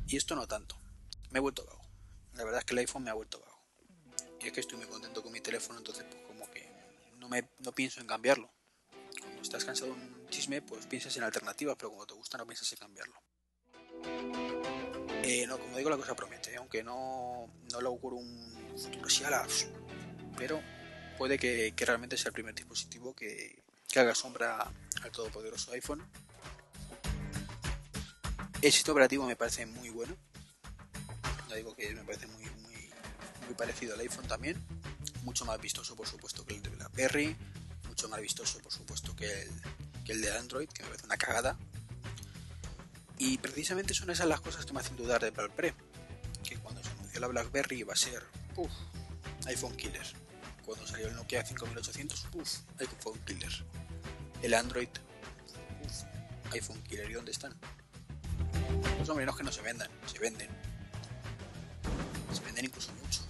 y 0.07 0.17
esto 0.17 0.35
no 0.35 0.47
tanto. 0.47 0.77
Me 1.31 1.39
he 1.39 1.41
vuelto 1.41 1.65
vago. 1.65 1.83
La 2.35 2.45
verdad 2.45 2.61
es 2.61 2.65
que 2.65 2.75
el 2.75 2.79
iPhone 2.81 3.05
me 3.05 3.11
ha 3.11 3.15
vuelto 3.15 3.41
vago. 3.41 3.55
Y 4.41 4.47
es 4.47 4.53
que 4.53 4.61
estoy 4.61 4.79
muy 4.79 4.87
contento 4.87 5.23
con 5.23 5.33
mi 5.33 5.41
teléfono, 5.41 5.79
entonces 5.79 6.05
pues 6.11 6.23
como 6.27 6.51
que 6.51 6.71
no, 7.19 7.29
me, 7.29 7.49
no 7.61 7.73
pienso 7.73 8.01
en 8.01 8.07
cambiarlo. 8.07 8.51
Cuando 9.21 9.43
estás 9.43 9.65
cansado 9.65 9.95
de 9.95 10.01
un 10.01 10.29
chisme, 10.29 10.61
pues 10.61 10.87
piensas 10.87 11.17
en 11.17 11.23
alternativas, 11.23 11.77
pero 11.79 11.91
cuando 11.91 12.07
te 12.07 12.15
gusta 12.15 12.37
no 12.37 12.47
piensas 12.47 12.71
en 12.73 12.79
cambiarlo. 12.79 13.23
Eh, 15.23 15.47
no, 15.47 15.59
como 15.59 15.77
digo, 15.79 15.89
la 15.89 15.97
cosa 15.97 16.15
promete, 16.15 16.44
aunque 16.75 16.83
no, 16.83 17.49
no 17.73 17.81
lo 17.81 17.93
ocurre 17.93 18.17
un 18.17 18.77
futuro 18.77 19.07
así 19.07 19.23
a 19.25 19.31
la... 19.31 19.47
Pero 20.37 20.61
puede 21.17 21.39
que, 21.39 21.73
realmente 21.77 22.17
sea 22.17 22.31
el 22.31 22.33
primer 22.33 22.55
dispositivo 22.55 23.15
que, 23.15 23.63
haga 23.97 24.15
sombra 24.15 24.73
al 25.03 25.13
todopoderoso 25.13 25.71
iPhone. 25.73 26.05
El 28.61 28.73
sistema 28.73 28.95
operativo 28.95 29.25
me 29.25 29.37
parece 29.37 29.67
muy 29.67 29.91
bueno. 29.91 30.17
Ya 31.49 31.57
digo 31.57 31.77
que 31.77 31.95
me 31.95 32.03
parece 32.03 32.27
muy, 32.27 32.45
muy, 32.45 33.55
parecido 33.57 33.95
al 33.95 34.01
iPhone 34.01 34.27
también. 34.27 34.61
Mucho 35.23 35.45
más 35.45 35.61
vistoso, 35.61 35.95
por 35.95 36.09
supuesto, 36.09 36.45
que 36.45 36.55
el 36.55 36.63
de 36.63 36.71
BlackBerry. 36.71 37.37
Mucho 37.87 38.09
más 38.09 38.21
vistoso, 38.21 38.59
por 38.59 38.73
supuesto, 38.73 39.15
que 39.15 39.43
el, 39.43 39.51
que 40.05 40.13
el 40.13 40.23
de 40.23 40.37
Android, 40.37 40.69
que 40.69 40.83
me 40.83 40.89
parece 40.89 41.07
una 41.07 41.17
cagada. 41.17 41.57
Y 43.19 43.39
precisamente 43.39 43.95
son 43.95 44.11
esas 44.11 44.27
las 44.27 44.41
cosas 44.41 44.67
que 44.67 44.73
me 44.73 44.81
hacen 44.81 44.97
dudar 44.97 45.23
de 45.23 45.31
BlackBerry. 45.31 45.73
Que 47.15 47.21
la 47.21 47.29
BlackBerry 47.29 47.79
iba 47.79 47.93
a 47.93 47.97
ser 47.97 48.25
uf, 48.57 48.73
iPhone 49.47 49.77
killer. 49.77 50.05
Cuando 50.67 50.85
salió 50.85 51.07
el 51.07 51.15
Nokia 51.15 51.47
5800, 51.47 52.27
uf, 52.35 52.59
iPhone 52.81 53.21
killer. 53.25 53.53
El 54.43 54.53
Android, 54.53 54.89
uf, 55.85 56.53
iPhone 56.53 56.83
killer. 56.83 57.09
¿Y 57.09 57.15
dónde 57.15 57.31
están? 57.31 57.55
Pues 58.97 59.09
no 59.09 59.37
que 59.37 59.45
no 59.45 59.53
se 59.53 59.63
vendan, 59.63 59.89
se 60.07 60.19
venden. 60.19 60.49
Se 62.33 62.41
venden 62.41 62.65
incluso 62.65 62.93
mucho. 62.95 63.21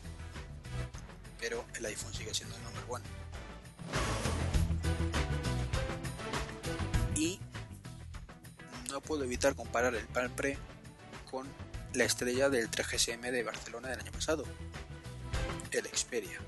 Pero 1.39 1.67
el 1.75 1.85
iPhone 1.85 2.15
sigue 2.15 2.33
siendo 2.33 2.57
el 2.57 2.63
number 2.63 2.85
one. 2.89 3.05
Y 7.17 7.39
no 8.91 9.03
puedo 9.03 9.25
evitar 9.25 9.55
comparar 9.55 9.95
el 9.95 10.07
Palm 10.07 10.33
Pre 10.33 10.57
con 11.31 11.64
la 11.95 12.05
estrella 12.05 12.49
del 12.51 12.71
3GSM 12.71 13.31
de 13.31 13.43
Barcelona 13.43 13.89
del 13.89 14.01
año 14.01 14.13
pasado, 14.13 14.45
el 15.71 15.87
Xperia, 15.87 16.39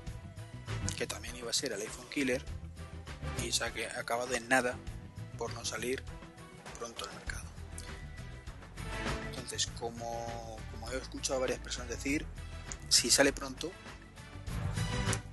que 0.97 1.07
también 1.07 1.35
iba 1.35 1.49
a 1.49 1.53
ser 1.53 1.73
el 1.73 1.81
iPhone 1.81 2.09
Killer 2.09 2.43
y 3.43 3.51
se 3.51 3.63
ha 3.63 3.67
acabado 3.99 4.33
en 4.35 4.47
nada 4.47 4.77
por 5.37 5.53
no 5.53 5.65
salir 5.65 6.03
pronto 6.77 7.05
al 7.05 7.13
mercado. 7.15 7.47
Entonces, 9.29 9.67
como, 9.79 10.57
como 10.71 10.91
he 10.91 10.97
escuchado 10.97 11.37
a 11.37 11.41
varias 11.41 11.59
personas 11.59 11.89
decir, 11.89 12.25
si 12.89 13.09
sale 13.09 13.33
pronto, 13.33 13.71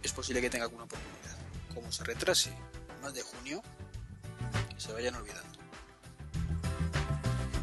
es 0.03 0.13
posible 0.13 0.41
que 0.41 0.51
tenga 0.51 0.65
alguna 0.65 0.85
oportunidad. 0.85 1.37
Como 1.75 1.91
se 1.91 2.05
retrase 2.05 2.53
más 3.03 3.15
de 3.15 3.23
junio, 3.23 3.63
que 4.75 4.81
se 4.81 4.93
vayan 4.93 5.15
olvidando 5.15 5.55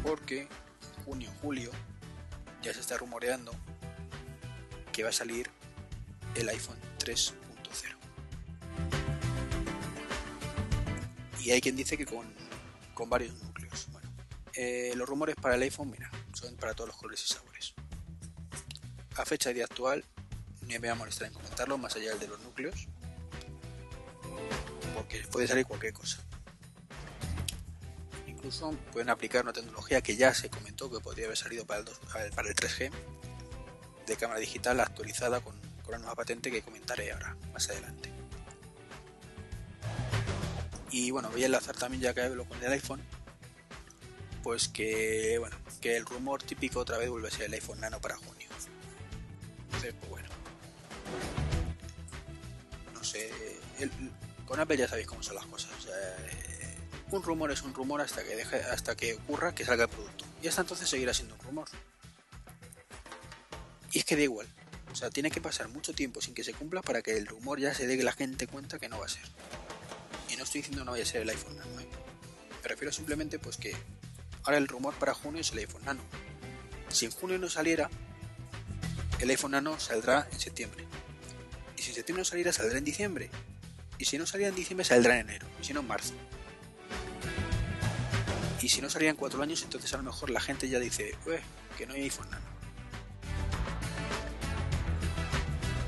porque 0.02 0.48
junio, 1.04 1.30
julio 1.40 1.70
ya 2.62 2.72
se 2.72 2.80
está 2.80 2.96
rumoreando 2.96 3.52
que 4.92 5.02
va 5.02 5.10
a 5.10 5.12
salir 5.12 5.50
el 6.34 6.48
iPhone 6.48 6.78
3.0. 6.98 7.34
Y 11.40 11.50
hay 11.50 11.60
quien 11.60 11.74
dice 11.74 11.96
que 11.96 12.06
con, 12.06 12.32
varios 13.08 13.34
núcleos. 13.42 13.88
Bueno, 13.90 14.08
eh, 14.54 14.92
los 14.94 15.08
rumores 15.08 15.34
para 15.34 15.56
el 15.56 15.62
iPhone, 15.62 15.90
mira, 15.90 16.08
son 16.32 16.54
para 16.56 16.72
todos 16.72 16.88
los 16.88 16.96
colores 16.96 17.24
y 17.24 17.34
sabores. 17.34 17.74
A 19.16 19.24
fecha 19.24 19.48
de 19.50 19.56
día 19.56 19.64
actual, 19.64 20.04
no 20.60 20.68
me 20.68 20.78
voy 20.78 20.88
a 20.88 20.94
molestar 20.94 21.26
en 21.26 21.34
comentarlo, 21.34 21.78
más 21.78 21.96
allá 21.96 22.10
del 22.10 22.20
de 22.20 22.28
los 22.28 22.40
núcleos, 22.42 22.86
porque 24.94 25.20
puede 25.32 25.48
salir 25.48 25.66
cualquier 25.66 25.92
cosa 25.92 26.24
incluso 28.42 28.72
pueden 28.92 29.08
aplicar 29.08 29.44
una 29.44 29.52
tecnología 29.52 30.00
que 30.00 30.16
ya 30.16 30.34
se 30.34 30.50
comentó 30.50 30.90
que 30.90 30.98
podría 30.98 31.26
haber 31.26 31.36
salido 31.36 31.64
para 31.64 31.80
el, 31.80 32.32
para 32.32 32.48
el 32.48 32.56
3G 32.56 32.90
de 34.04 34.16
cámara 34.16 34.40
digital 34.40 34.80
actualizada 34.80 35.40
con, 35.40 35.54
con, 35.84 36.00
nueva 36.00 36.16
patente 36.16 36.50
que 36.50 36.60
comentaré 36.60 37.12
ahora, 37.12 37.36
más 37.52 37.70
adelante. 37.70 38.10
Y 40.90 41.12
bueno, 41.12 41.30
voy 41.30 41.44
a 41.44 41.46
enlazar 41.46 41.76
también 41.76 42.02
ya 42.02 42.12
que 42.12 42.22
hablo 42.22 42.44
con 42.44 42.60
el 42.62 42.72
iPhone, 42.72 43.00
pues 44.42 44.66
que 44.66 45.36
bueno, 45.38 45.56
que 45.80 45.96
el 45.96 46.04
rumor 46.04 46.42
típico 46.42 46.80
otra 46.80 46.98
vez 46.98 47.08
vuelve 47.08 47.28
a 47.28 47.30
ser 47.30 47.42
el 47.42 47.54
iPhone 47.54 47.78
Nano 47.78 48.00
para 48.00 48.16
junio. 48.16 48.48
Entonces, 49.66 49.94
pues 50.00 50.10
bueno. 50.10 50.28
No 52.92 53.04
sé, 53.04 53.30
con 54.46 54.58
Apple 54.58 54.76
ya 54.76 54.88
sabéis 54.88 55.06
cómo 55.06 55.22
son 55.22 55.36
las 55.36 55.46
cosas. 55.46 55.70
Un 57.16 57.22
rumor 57.22 57.50
es 57.50 57.62
un 57.62 57.74
rumor 57.74 58.00
hasta 58.00 58.22
que 58.24 58.36
deje, 58.36 58.56
hasta 58.56 58.96
que 58.96 59.14
ocurra 59.14 59.54
que 59.54 59.64
salga 59.64 59.84
el 59.84 59.90
producto. 59.90 60.24
Y 60.42 60.48
hasta 60.48 60.62
entonces 60.62 60.88
seguirá 60.88 61.14
siendo 61.14 61.34
un 61.34 61.40
rumor. 61.40 61.68
Y 63.92 63.98
es 63.98 64.04
que 64.04 64.16
da 64.16 64.22
igual. 64.22 64.46
O 64.90 64.94
sea, 64.94 65.10
tiene 65.10 65.30
que 65.30 65.40
pasar 65.40 65.68
mucho 65.68 65.94
tiempo 65.94 66.20
sin 66.20 66.34
que 66.34 66.44
se 66.44 66.52
cumpla 66.52 66.82
para 66.82 67.02
que 67.02 67.16
el 67.16 67.26
rumor 67.26 67.58
ya 67.58 67.74
se 67.74 67.86
dé 67.86 67.96
que 67.96 68.02
la 68.02 68.12
gente 68.12 68.46
cuenta 68.46 68.78
que 68.78 68.88
no 68.88 68.98
va 68.98 69.06
a 69.06 69.08
ser. 69.08 69.22
Y 70.30 70.36
no 70.36 70.44
estoy 70.44 70.60
diciendo 70.60 70.84
no 70.84 70.92
vaya 70.92 71.04
a 71.04 71.06
ser 71.06 71.22
el 71.22 71.30
iPhone 71.30 71.56
Nano. 71.56 71.80
¿eh? 71.80 71.88
Me 72.62 72.68
refiero 72.68 72.92
simplemente 72.92 73.38
pues 73.38 73.56
que 73.56 73.74
ahora 74.44 74.58
el 74.58 74.68
rumor 74.68 74.94
para 74.94 75.14
junio 75.14 75.40
es 75.40 75.50
el 75.52 75.58
iPhone 75.58 75.84
Nano. 75.84 76.02
Si 76.88 77.06
en 77.06 77.10
junio 77.10 77.38
no 77.38 77.48
saliera, 77.48 77.90
el 79.18 79.30
iPhone 79.30 79.52
Nano 79.52 79.78
saldrá 79.80 80.28
en 80.30 80.40
septiembre. 80.40 80.84
Y 81.76 81.82
si 81.82 81.90
en 81.90 81.94
septiembre 81.96 82.20
no 82.20 82.24
saliera, 82.24 82.52
saldrá 82.52 82.78
en 82.78 82.84
diciembre. 82.84 83.30
Y 83.98 84.04
si 84.04 84.18
no 84.18 84.26
saliera 84.26 84.50
en 84.50 84.56
diciembre, 84.56 84.84
saldrá 84.84 85.18
en 85.18 85.28
enero. 85.28 85.46
Y 85.60 85.64
si 85.64 85.72
no, 85.72 85.80
en 85.80 85.86
marzo. 85.86 86.14
Y 88.62 88.68
si 88.68 88.80
no 88.80 88.88
salían 88.88 89.16
cuatro 89.16 89.42
años, 89.42 89.60
entonces 89.64 89.92
a 89.92 89.96
lo 89.96 90.04
mejor 90.04 90.30
la 90.30 90.40
gente 90.40 90.68
ya 90.68 90.78
dice, 90.78 91.16
que 91.76 91.84
no 91.84 91.94
hay 91.94 92.02
iPhone 92.02 92.30
Nano. 92.30 92.46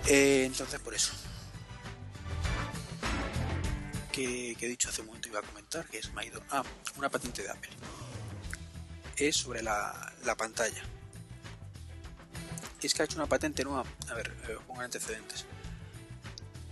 Eh, 0.06 0.44
entonces 0.44 0.80
por 0.80 0.92
eso. 0.92 1.12
Que, 4.10 4.56
he 4.60 4.68
dicho 4.68 4.88
hace 4.88 5.02
un 5.02 5.06
momento 5.06 5.28
iba 5.28 5.38
a 5.38 5.42
comentar, 5.42 5.86
que 5.86 5.98
es 5.98 6.12
Maido. 6.12 6.42
Ah, 6.50 6.64
una 6.96 7.08
patente 7.08 7.42
de 7.44 7.50
Apple. 7.50 7.70
Es 9.16 9.36
sobre 9.36 9.62
la, 9.62 10.12
pantalla. 10.36 10.82
Es 12.82 12.92
que 12.92 13.02
ha 13.02 13.04
hecho 13.04 13.16
una 13.16 13.26
patente 13.26 13.62
nueva. 13.62 13.84
A 14.08 14.14
ver, 14.14 14.34
eh, 14.48 14.56
pongan 14.66 14.86
antecedentes. 14.86 15.46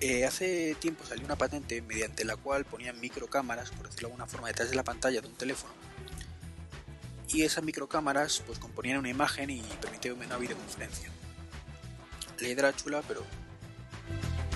Eh, 0.00 0.24
hace 0.24 0.74
tiempo 0.80 1.04
salió 1.06 1.24
una 1.24 1.36
patente 1.36 1.80
mediante 1.80 2.24
la 2.24 2.36
cual 2.36 2.64
ponían 2.64 2.98
microcámaras, 2.98 3.70
por 3.70 3.86
decirlo 3.86 4.08
de 4.08 4.14
alguna 4.14 4.26
forma, 4.26 4.48
detrás 4.48 4.68
de 4.68 4.74
la 4.74 4.82
pantalla 4.82 5.20
de 5.20 5.28
un 5.28 5.36
teléfono 5.36 5.72
y 7.32 7.42
esas 7.42 7.64
microcámaras 7.64 8.42
pues 8.46 8.58
componían 8.58 8.98
una 8.98 9.08
imagen 9.08 9.50
y 9.50 9.62
permitían 9.80 10.14
una 10.14 10.36
videoconferencia. 10.36 11.10
La 12.38 12.48
idea 12.48 12.68
era 12.68 12.76
chula, 12.76 13.02
pero 13.08 13.24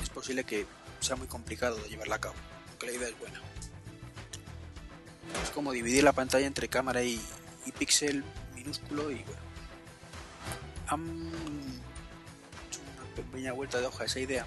es 0.02 0.10
posible 0.10 0.44
que 0.44 0.66
sea 1.00 1.16
muy 1.16 1.26
complicado 1.26 1.76
de 1.76 1.88
llevarla 1.88 2.16
a 2.16 2.20
cabo, 2.20 2.34
aunque 2.68 2.86
la 2.86 2.92
idea 2.92 3.08
es 3.08 3.18
buena. 3.18 3.40
Es 5.42 5.50
como 5.50 5.72
dividir 5.72 6.04
la 6.04 6.12
pantalla 6.12 6.46
entre 6.46 6.68
cámara 6.68 7.02
y, 7.02 7.20
y 7.64 7.72
píxel 7.72 8.24
minúsculo 8.54 9.10
y 9.10 9.22
bueno. 9.22 9.46
Han 10.88 11.30
hecho 12.68 12.80
una 12.96 13.14
pequeña 13.14 13.52
vuelta 13.52 13.80
de 13.80 13.86
hoja 13.86 14.04
a 14.04 14.06
esa 14.06 14.20
idea. 14.20 14.46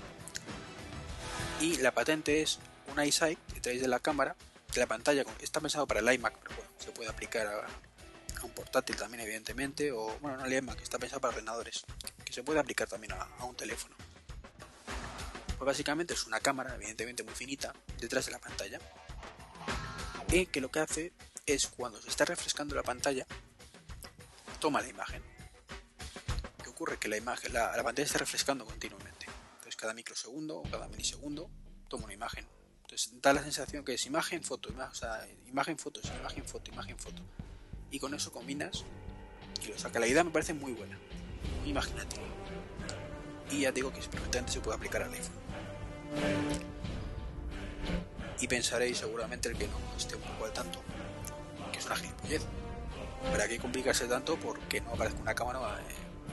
Y 1.60 1.78
la 1.78 1.92
patente 1.92 2.42
es 2.42 2.60
una 2.92 3.06
iSight 3.06 3.40
detrás 3.54 3.82
de 3.82 3.88
la 3.88 4.00
cámara, 4.00 4.36
de 4.74 4.80
la 4.80 4.88
pantalla. 4.88 5.26
Está 5.42 5.60
pensado 5.60 5.86
para 5.86 6.00
el 6.00 6.14
iMac, 6.14 6.38
pero 6.38 6.56
bueno, 6.56 6.72
se 6.78 6.92
puede 6.92 7.10
aplicar 7.10 7.48
a, 7.48 7.68
un 8.44 8.52
portátil 8.52 8.96
también 8.96 9.22
evidentemente, 9.22 9.92
o 9.92 10.18
bueno, 10.20 10.38
una 10.38 10.48
lema 10.48 10.76
que 10.76 10.84
está 10.84 10.98
pensada 11.00 11.20
para 11.20 11.34
ordenadores, 11.34 11.84
que 12.24 12.34
se 12.34 12.44
puede 12.44 12.60
aplicar 12.60 12.88
también 12.88 13.14
a, 13.14 13.46
un 13.46 13.56
teléfono. 13.56 13.96
Pues 15.58 15.66
básicamente 15.66 16.14
es 16.14 16.26
una 16.26 16.40
cámara, 16.40 16.76
evidentemente 16.76 17.24
muy 17.24 17.34
finita, 17.34 17.74
detrás 18.00 18.26
de 18.26 18.32
la 18.32 18.40
pantalla, 18.40 18.80
y 20.32 20.46
que 20.46 20.62
lo 20.62 20.70
que 20.70 20.80
hace 20.80 21.14
es 21.46 21.68
cuando 21.68 22.02
se 22.02 22.10
está 22.10 22.26
refrescando 22.26 22.76
la 22.76 22.84
pantalla, 22.84 23.26
toma 24.60 24.82
la 24.82 24.88
imagen. 24.88 25.24
¿Qué 26.64 26.70
ocurre? 26.70 26.98
Que 26.98 27.08
la 27.08 27.18
imagen, 27.18 27.54
la, 27.54 27.72
pantalla 27.84 28.06
está 28.06 28.20
refrescando 28.20 28.66
continuamente. 28.66 29.26
Entonces 29.54 29.76
cada 29.76 29.94
microsegundo 29.94 30.60
o 30.60 30.64
cada 30.64 30.88
milisegundo 30.88 31.50
toma 31.88 32.06
una 32.06 32.14
imagen. 32.14 32.48
Entonces 32.82 33.12
da 33.22 33.34
la 33.34 33.44
sensación 33.44 33.84
que 33.84 33.96
es 33.96 34.06
imagen, 34.06 34.44
foto, 34.44 34.70
imagen, 34.70 35.10
imagen, 35.48 35.78
foto, 35.78 36.00
imagen, 36.20 36.46
foto, 36.46 36.72
imagen, 36.72 36.98
foto 37.00 37.24
y 37.92 38.00
con 38.00 38.14
eso 38.14 38.32
combinas 38.32 38.86
y 39.64 39.68
lo 39.68 39.78
saca. 39.78 40.00
La 40.00 40.08
idea 40.08 40.24
me 40.24 40.32
parece 40.32 40.54
muy 40.54 40.74
buena, 40.74 40.98
muy 41.62 41.70
imaginativa. 41.70 42.24
Y 43.52 43.62
ya 43.62 43.72
digo 43.72 43.92
que 43.92 44.00
perfectamente 44.00 44.54
se 44.54 44.60
puede 44.60 44.78
aplicar 44.78 45.04
al 45.04 45.14
iPhone. 45.14 45.34
Y 48.40 48.48
pensaréis 48.48 49.00
seguramente 49.00 49.50
el 49.50 49.58
que 49.58 49.68
no 49.68 49.78
esté 49.98 50.16
un 50.16 50.22
poco 50.22 50.46
al 50.46 50.54
tanto, 50.54 50.80
que 51.72 51.80
es 51.80 51.86
una 51.86 51.96
gilipollez. 51.96 52.44
¿Para 53.32 53.48
qué 53.48 53.60
complicarse 53.60 54.06
tanto 54.08 54.38
porque 54.38 54.80
no 54.82 54.92
aparezca 54.92 55.20
una 55.20 55.36
cámara 55.36 55.80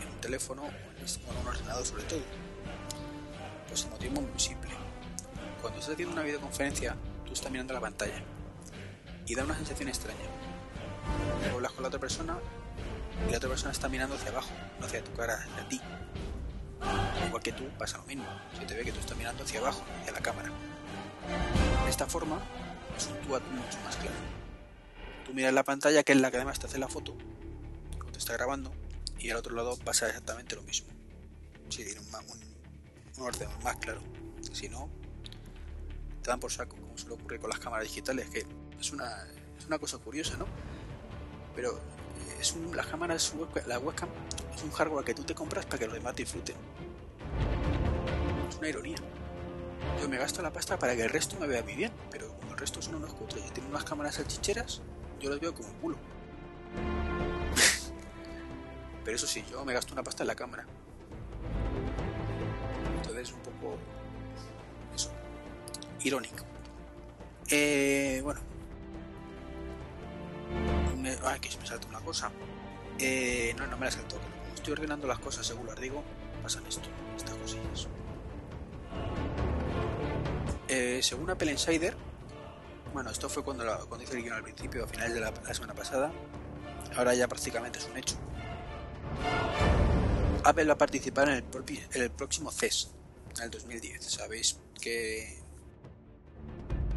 en 0.00 0.08
un 0.08 0.20
teléfono 0.20 0.62
o 0.62 0.68
en 0.68 1.36
un 1.40 1.46
ordenador 1.48 1.84
sobre 1.84 2.04
todo? 2.04 2.20
Pues 3.68 3.84
el 3.84 3.90
motivo 3.90 4.20
es 4.20 4.28
muy 4.28 4.40
simple. 4.40 4.70
Cuando 5.60 5.80
estás 5.80 5.94
haciendo 5.94 6.14
una 6.14 6.22
videoconferencia, 6.22 6.94
tú 7.24 7.32
estás 7.32 7.50
mirando 7.50 7.74
la 7.74 7.80
pantalla 7.80 8.22
y 9.26 9.34
da 9.34 9.42
una 9.44 9.56
sensación 9.56 9.88
extraña. 9.88 10.45
Hablas 11.52 11.72
con 11.72 11.82
la 11.82 11.88
otra 11.88 12.00
persona 12.00 12.38
y 13.26 13.30
la 13.30 13.38
otra 13.38 13.48
persona 13.48 13.72
está 13.72 13.88
mirando 13.88 14.14
hacia 14.14 14.30
abajo, 14.30 14.50
no 14.78 14.86
hacia 14.86 15.02
tu 15.02 15.12
cara, 15.14 15.34
hacia 15.34 15.68
ti. 15.68 15.80
Igual 17.26 17.42
que 17.42 17.52
tú, 17.52 17.68
pasa 17.78 17.98
lo 17.98 18.04
mismo. 18.04 18.26
Se 18.58 18.66
te 18.66 18.74
ve 18.74 18.84
que 18.84 18.92
tú 18.92 19.00
estás 19.00 19.16
mirando 19.16 19.42
hacia 19.42 19.60
abajo, 19.60 19.82
hacia 20.00 20.12
la 20.12 20.20
cámara. 20.20 20.50
De 21.84 21.90
esta 21.90 22.06
forma, 22.06 22.40
es 22.96 23.06
un 23.06 23.16
tú 23.26 23.34
a 23.34 23.40
tú 23.40 23.50
mucho 23.50 23.78
más 23.84 23.96
claro. 23.96 24.16
Tú 25.24 25.34
miras 25.34 25.52
la 25.52 25.64
pantalla, 25.64 26.02
que 26.02 26.12
es 26.12 26.20
la 26.20 26.30
que 26.30 26.36
además 26.36 26.58
te 26.58 26.66
hace 26.66 26.78
la 26.78 26.88
foto, 26.88 27.16
o 28.06 28.12
te 28.12 28.18
está 28.18 28.34
grabando, 28.34 28.72
y 29.18 29.30
al 29.30 29.38
otro 29.38 29.54
lado 29.54 29.76
pasa 29.76 30.06
exactamente 30.06 30.54
lo 30.54 30.62
mismo. 30.62 30.88
Si 31.68 31.84
tiene 31.84 32.00
un, 32.00 33.22
orden 33.22 33.48
más 33.64 33.76
claro. 33.76 34.00
Si 34.52 34.68
no, 34.68 34.88
te 36.22 36.30
dan 36.30 36.38
por 36.38 36.52
saco, 36.52 36.76
como 36.76 36.96
suele 36.96 37.14
ocurrir 37.14 37.40
con 37.40 37.50
las 37.50 37.58
cámaras 37.58 37.88
digitales, 37.88 38.30
que 38.30 38.46
es 38.78 38.92
una, 38.92 39.26
es 39.58 39.66
una 39.66 39.78
cosa 39.78 39.98
curiosa, 39.98 40.36
¿no? 40.36 40.46
Pero 41.56 41.80
es 42.38 42.52
un, 42.52 42.76
las 42.76 42.86
cámaras, 42.86 43.34
la 43.66 43.78
webcam 43.78 44.10
es 44.54 44.62
un 44.62 44.70
hardware 44.70 45.04
que 45.04 45.14
tú 45.14 45.24
te 45.24 45.34
compras 45.34 45.64
para 45.64 45.78
que 45.78 45.86
los 45.86 45.94
demás 45.94 46.14
disfruten. 46.14 46.54
Es 48.48 48.56
una 48.56 48.68
ironía. 48.68 48.96
Yo 50.00 50.08
me 50.08 50.18
gasto 50.18 50.42
la 50.42 50.52
pasta 50.52 50.78
para 50.78 50.94
que 50.94 51.02
el 51.02 51.10
resto 51.10 51.36
me 51.40 51.46
vea 51.46 51.62
muy 51.62 51.74
bien, 51.74 51.92
pero 52.10 52.28
como 52.36 52.52
el 52.52 52.58
resto 52.58 52.82
son 52.82 52.96
unos 52.96 53.14
cutres 53.14 53.44
y 53.46 53.50
tienen 53.50 53.72
unas 53.72 53.84
cámaras 53.84 54.16
salchicheras, 54.16 54.82
yo 55.18 55.30
los 55.30 55.40
veo 55.40 55.54
como 55.54 55.68
un 55.68 55.74
culo. 55.76 55.96
pero 59.04 59.16
eso 59.16 59.26
sí, 59.26 59.42
yo 59.50 59.64
me 59.64 59.72
gasto 59.72 59.94
una 59.94 60.02
pasta 60.02 60.22
en 60.22 60.28
la 60.28 60.34
cámara. 60.34 60.66
Entonces, 62.96 63.32
un 63.32 63.40
poco. 63.40 63.78
Eso. 64.94 65.10
Irónico. 66.02 66.44
Eh, 67.50 68.20
bueno. 68.22 68.55
Me, 71.06 71.16
ay, 71.22 71.38
que 71.38 71.48
se 71.48 71.58
me 71.60 71.66
salta 71.66 71.86
una 71.86 72.00
cosa. 72.00 72.32
Eh, 72.98 73.54
no, 73.56 73.68
no 73.68 73.76
me 73.76 73.86
la 73.86 73.92
salto. 73.92 74.16
Estoy 74.52 74.72
ordenando 74.72 75.06
las 75.06 75.20
cosas 75.20 75.46
según 75.46 75.68
las 75.68 75.80
digo, 75.80 76.02
pasan 76.42 76.66
esto, 76.66 76.88
estas 77.16 77.36
cosillas. 77.36 77.86
Eh, 80.66 80.98
según 81.00 81.30
Apple 81.30 81.52
Insider, 81.52 81.96
bueno, 82.92 83.10
esto 83.10 83.28
fue 83.28 83.44
cuando, 83.44 83.64
la, 83.64 83.76
cuando 83.76 84.02
hice 84.02 84.16
el 84.16 84.24
guion 84.24 84.34
al 84.34 84.42
principio, 84.42 84.82
a 84.82 84.88
finales 84.88 85.14
de 85.14 85.20
la, 85.20 85.54
semana 85.54 85.74
pasada, 85.74 86.10
ahora 86.96 87.14
ya 87.14 87.28
prácticamente 87.28 87.78
es 87.78 87.86
un 87.86 87.98
hecho. 87.98 88.16
Apple 90.42 90.64
va 90.64 90.72
a 90.72 90.78
participar 90.78 91.28
en 91.28 91.34
el, 91.34 91.44
en 91.92 92.02
el 92.02 92.10
próximo 92.10 92.50
CES, 92.50 92.90
en 93.36 93.44
el 93.44 93.50
2010. 93.50 94.04
Sabéis 94.04 94.58
que, 94.80 95.38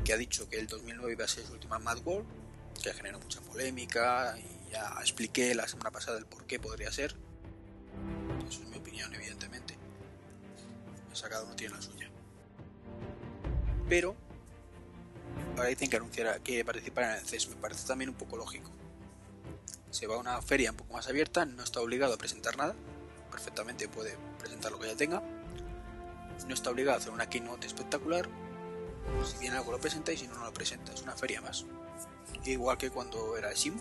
que 0.03 0.13
ha 0.13 0.17
dicho 0.17 0.49
que 0.49 0.57
el 0.57 0.65
2009 0.65 1.13
iba 1.13 1.25
a 1.25 1.27
ser 1.27 1.45
su 1.45 1.53
última 1.53 1.77
Mad 1.77 1.99
World, 2.03 2.38
que 2.81 2.93
generó 2.93 3.19
mucha 3.19 3.41
polémica 3.41 4.37
y 4.37 4.71
ya 4.71 4.95
expliqué 5.01 5.53
la 5.55 5.67
semana 5.67 5.91
pasada 5.91 6.17
el 6.17 6.25
por 6.25 6.45
qué 6.45 6.59
podría 6.59 6.91
ser. 6.91 7.15
Eso 8.47 8.63
es 8.63 8.69
mi 8.69 8.77
opinión, 8.77 9.13
evidentemente. 9.13 9.75
O 11.11 11.15
sea, 11.15 11.29
cada 11.29 11.43
uno 11.43 11.55
tiene 11.55 11.75
la 11.75 11.81
suya 11.81 12.09
pero 13.89 14.15
ahora 15.57 15.69
dicen 15.69 15.89
que 15.89 15.97
anunciará 15.97 16.39
que 16.39 16.63
participará 16.63 17.15
en 17.15 17.19
el 17.19 17.27
CES. 17.27 17.49
Me 17.49 17.55
parece 17.55 17.85
también 17.87 18.09
un 18.11 18.15
poco 18.15 18.37
lógico. 18.37 18.69
Se 19.89 20.05
va 20.05 20.15
a 20.15 20.19
una 20.19 20.41
feria 20.41 20.71
un 20.71 20.77
poco 20.77 20.93
más 20.93 21.07
abierta, 21.07 21.45
no 21.45 21.63
está 21.63 21.81
obligado 21.81 22.13
a 22.13 22.17
presentar 22.17 22.55
nada, 22.55 22.75
perfectamente 23.31 23.89
puede 23.89 24.15
presentar 24.37 24.71
lo 24.71 24.79
que 24.79 24.87
ya 24.87 24.95
tenga. 24.95 25.23
No 26.47 26.53
está 26.53 26.69
obligado 26.69 26.97
a 26.97 26.99
hacer 26.99 27.11
una 27.11 27.27
keynote 27.27 27.65
espectacular. 27.65 28.29
Si 29.25 29.37
viene 29.39 29.57
algo 29.57 29.71
lo 29.71 29.79
presenta 29.79 30.13
y 30.13 30.17
si 30.17 30.27
no, 30.27 30.35
no 30.35 30.45
lo 30.45 30.53
presenta. 30.53 30.93
Es 30.93 31.01
una 31.01 31.15
feria 31.15 31.41
más. 31.41 31.65
Igual 32.45 32.77
que 32.77 32.89
cuando 32.89 33.37
era 33.37 33.51
el 33.51 33.57
SIMO. 33.57 33.79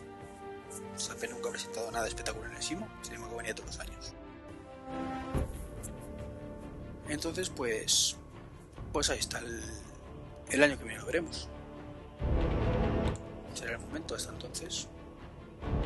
Safe 0.96 1.28
nunca 1.28 1.48
ha 1.48 1.52
presentado 1.52 1.90
nada 1.90 2.06
espectacular 2.06 2.50
en 2.50 2.56
el 2.56 2.62
SIMO, 2.62 2.88
sin 3.02 3.14
embargo 3.14 3.36
venía 3.36 3.54
todos 3.54 3.68
los 3.68 3.80
años. 3.80 4.14
Entonces, 7.08 7.50
pues. 7.50 8.16
Pues 8.92 9.10
ahí 9.10 9.18
está 9.18 9.38
el, 9.38 9.62
el 10.50 10.62
año 10.62 10.78
que 10.78 10.84
viene 10.84 11.00
lo 11.00 11.06
veremos. 11.06 11.48
Será 13.54 13.72
el 13.72 13.78
momento, 13.78 14.14
hasta 14.14 14.30
entonces, 14.30 14.88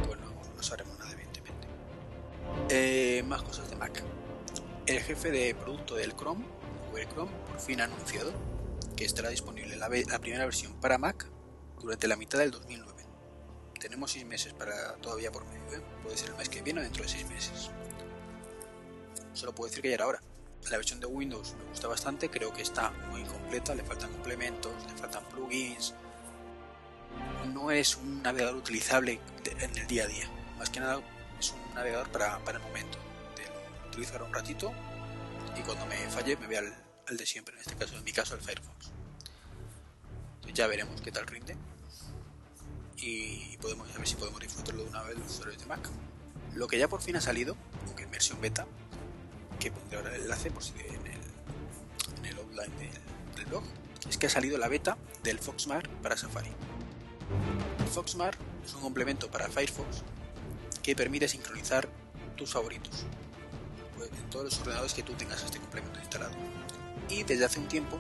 pues 0.07 0.21
no, 0.21 0.31
no 0.31 0.63
sabremos 0.63 0.99
nada, 0.99 1.13
evidentemente. 1.13 1.67
Eh, 2.69 3.23
más 3.25 3.43
cosas 3.43 3.69
de 3.71 3.77
Mac. 3.77 4.03
El 4.87 5.01
jefe 5.01 5.31
de 5.31 5.55
producto 5.55 5.95
del 5.95 6.15
Chrome, 6.15 6.45
Google 6.89 7.09
Chrome, 7.09 7.33
por 7.49 7.61
fin 7.61 7.81
ha 7.81 7.85
anunciado 7.85 8.33
que 8.97 9.05
estará 9.05 9.31
disponible 9.31 9.77
la, 9.77 9.89
la 9.89 10.19
primera 10.19 10.45
versión 10.45 10.75
para 10.81 10.99
Mac 10.99 11.32
durante 11.83 12.09
la 12.09 12.17
mitad 12.17 12.39
del 12.39 12.51
2009. 12.51 13.05
Tenemos 13.79 14.13
seis 14.13 14.25
meses 14.25 14.55
para 14.55 14.95
todavía 14.97 15.31
por 15.33 15.45
medio, 15.45 15.79
¿eh? 15.79 15.83
puede 16.03 16.17
ser 16.17 16.31
el 16.31 16.37
mes 16.37 16.49
que 16.49 16.63
viene 16.63 16.81
o 16.81 16.83
dentro 16.83 17.03
de 17.03 17.09
seis 17.09 17.29
meses. 17.29 17.71
Solo 19.35 19.55
puedo 19.55 19.69
decir 19.69 19.83
que 19.83 19.89
ya 19.89 19.95
era 19.97 20.07
hora 20.07 20.21
la 20.71 20.77
versión 20.77 21.01
de 21.01 21.07
Windows 21.07 21.55
me 21.59 21.65
gusta 21.65 21.89
bastante, 21.89 22.31
creo 22.31 22.53
que 22.53 22.63
está 22.63 22.91
muy 23.11 23.23
incompleta, 23.23 23.75
le 23.75 23.83
faltan 23.83 24.13
complementos, 24.13 24.73
le 24.87 24.97
faltan 24.97 25.25
plugins. 25.25 25.95
No 27.53 27.71
es 27.71 27.97
un 27.97 28.23
navegador 28.23 28.57
utilizable 28.57 29.21
en 29.45 29.77
el 29.77 29.87
día 29.87 30.05
a 30.05 30.07
día, 30.07 30.31
más 30.59 30.71
que 30.71 30.81
nada 30.81 31.03
es 31.39 31.51
un 31.51 31.75
navegador 31.75 32.09
para, 32.11 32.39
para 32.45 32.59
el 32.59 32.65
momento, 32.65 32.99
de 33.37 33.89
utilizar 33.89 34.23
un 34.23 34.33
ratito 34.33 34.73
y 35.57 35.63
cuando 35.63 35.85
me 35.87 35.97
falle 36.09 36.37
me 36.37 36.47
voy 36.47 36.57
al, 36.57 36.75
al, 37.09 37.17
de 37.17 37.27
siempre, 37.27 37.55
en 37.55 37.61
este 37.61 37.75
caso, 37.75 37.97
en 37.97 38.05
mi 38.05 38.13
caso, 38.13 38.35
el 38.35 38.41
Firefox. 38.41 38.93
Ya 40.55 40.67
veremos 40.67 41.01
qué 41.01 41.11
tal 41.11 41.27
rinde 41.27 41.57
y 43.03 43.57
podemos 43.61 43.91
a 43.95 43.99
ver 43.99 44.07
si 44.07 44.15
podemos 44.15 44.41
disfrutarlo 44.41 44.85
de 44.85 44.91
una 44.91 45.03
vez 45.03 45.19
los 45.19 45.31
usuarios 45.31 45.59
de 45.59 45.67
Mac. 45.67 45.89
Lo 46.55 46.69
que 46.69 46.79
ya 46.79 46.89
por 46.89 47.03
fin 47.03 47.17
ha 47.17 47.21
salido, 47.21 47.57
aunque 47.87 48.05
en 48.05 48.11
versión 48.11 48.41
beta, 48.41 48.67
que 49.59 49.71
pondré 49.71 49.99
ahora 49.99 50.15
el 50.15 50.23
enlace 50.23 50.51
por 50.51 50.63
si 50.63 50.73
en 50.73 51.07
el, 51.07 51.21
en 52.19 52.25
el 52.25 52.37
del, 52.37 52.91
del, 53.37 53.47
blog, 53.47 53.65
es 54.09 54.19
que 54.19 54.27
ha 54.27 54.31
salido 54.31 54.59
la 54.59 54.69
beta 54.69 54.97
del 55.23 55.39
Foxmar 55.39 55.89
para 56.03 56.17
Safari. 56.17 56.51
El 57.81 57.87
Foxmar 57.87 58.37
es 58.65 58.75
un 58.75 58.83
complemento 58.83 59.31
para 59.31 59.49
Firefox 59.49 60.03
que 60.83 60.95
permite 60.95 61.29
sincronizar 61.29 61.89
tus 62.37 62.53
favoritos 62.53 63.05
pues, 63.97 64.11
en 64.11 64.31
todos 64.31 64.45
los 64.47 64.59
ordenadores 64.61 64.95
que 64.95 65.03
tú 65.03 65.15
tengas 65.15 65.43
este 65.43 65.59
complemento 65.59 65.99
instalado. 65.99 66.35
Y 67.09 67.25
desde 67.25 67.45
hace 67.45 67.59
un 67.59 67.69
tiempo 67.69 67.99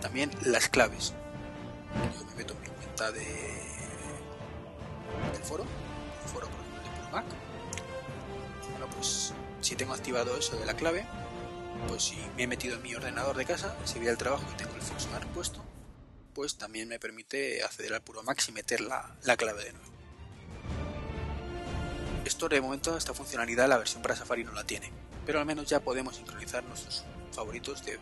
también 0.00 0.30
las 0.42 0.68
claves. 0.68 1.12
Yo 2.18 2.24
me 2.26 2.34
meto 2.36 2.54
en 2.54 2.60
mi 2.60 2.68
cuenta 2.68 3.12
de, 3.12 3.73
foro, 5.44 5.62
un 5.64 6.28
foro 6.28 6.46
de 6.46 7.12
Mac. 7.12 7.24
Bueno, 8.70 8.88
pues 8.94 9.32
si 9.60 9.76
tengo 9.76 9.94
activado 9.94 10.36
eso 10.36 10.56
de 10.56 10.66
la 10.66 10.74
clave, 10.74 11.06
pues 11.88 12.04
si 12.04 12.16
me 12.36 12.44
he 12.44 12.46
metido 12.46 12.76
en 12.76 12.82
mi 12.82 12.94
ordenador 12.94 13.36
de 13.36 13.44
casa, 13.44 13.76
si 13.84 13.98
voy 13.98 14.08
al 14.08 14.18
trabajo 14.18 14.44
y 14.52 14.56
tengo 14.56 14.74
el 14.74 14.82
Foxmar 14.82 15.26
puesto, 15.28 15.62
pues 16.34 16.56
también 16.56 16.88
me 16.88 16.98
permite 16.98 17.62
acceder 17.62 17.94
al 17.94 18.02
puro 18.02 18.22
Max 18.22 18.48
y 18.48 18.52
meter 18.52 18.80
la, 18.80 19.14
la 19.22 19.36
clave 19.36 19.64
de 19.64 19.72
nuevo. 19.72 19.94
Esto 22.24 22.48
de 22.48 22.60
momento, 22.60 22.96
esta 22.96 23.12
funcionalidad 23.12 23.68
la 23.68 23.76
versión 23.76 24.02
para 24.02 24.16
Safari 24.16 24.44
no 24.44 24.52
la 24.52 24.64
tiene, 24.64 24.90
pero 25.26 25.40
al 25.40 25.46
menos 25.46 25.68
ya 25.68 25.80
podemos 25.80 26.16
sincronizar 26.16 26.64
nuestros 26.64 27.04
favoritos 27.32 27.84
de, 27.84 27.98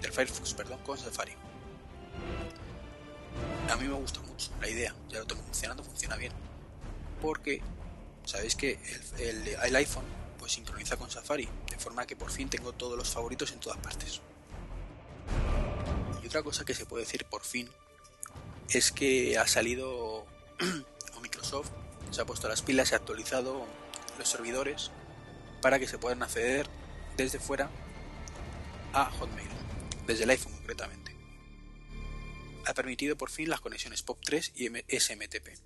del 0.00 0.12
Firefox 0.12 0.54
perdón, 0.54 0.78
con 0.84 0.96
Safari. 0.96 1.32
A 3.70 3.76
mí 3.76 3.86
me 3.86 3.94
gusta 3.94 4.20
mucho 4.20 4.50
la 4.60 4.68
idea, 4.68 4.94
ya 5.08 5.20
lo 5.20 5.26
tengo 5.26 5.42
funcionando, 5.42 5.84
funciona 5.84 6.16
bien, 6.16 6.32
porque 7.20 7.60
sabéis 8.24 8.56
que 8.56 8.78
el, 9.18 9.48
el, 9.48 9.76
iPhone 9.76 10.04
pues 10.38 10.52
sincroniza 10.52 10.96
con 10.96 11.10
Safari, 11.10 11.48
de 11.70 11.78
forma 11.78 12.06
que 12.06 12.16
por 12.16 12.30
fin 12.30 12.48
tengo 12.48 12.72
todos 12.72 12.96
los 12.96 13.10
favoritos 13.10 13.52
en 13.52 13.60
todas 13.60 13.78
partes. 13.78 14.20
Y 16.22 16.26
otra 16.26 16.42
cosa 16.42 16.64
que 16.64 16.74
se 16.74 16.86
puede 16.86 17.04
decir 17.04 17.24
por 17.26 17.42
fin 17.42 17.68
es 18.70 18.92
que 18.92 19.38
ha 19.38 19.46
salido 19.46 20.26
Microsoft 21.22 21.70
se 22.10 22.20
ha 22.20 22.24
puesto 22.24 22.48
las 22.48 22.62
pilas 22.62 22.90
y 22.90 22.94
ha 22.94 22.98
actualizado 22.98 23.66
los 24.18 24.28
servidores 24.28 24.90
para 25.60 25.78
que 25.78 25.86
se 25.86 25.98
puedan 25.98 26.22
acceder 26.22 26.68
desde 27.16 27.38
fuera 27.38 27.70
a 28.92 29.10
Hotmail, 29.10 29.48
desde 30.06 30.24
el 30.24 30.30
iPhone 30.30 30.52
concretamente. 30.52 31.07
Ha 32.68 32.74
permitido 32.74 33.16
por 33.16 33.30
fin 33.30 33.48
las 33.48 33.62
conexiones 33.62 34.04
POP3 34.04 34.52
y 34.54 34.98
SMTP. 35.00 35.58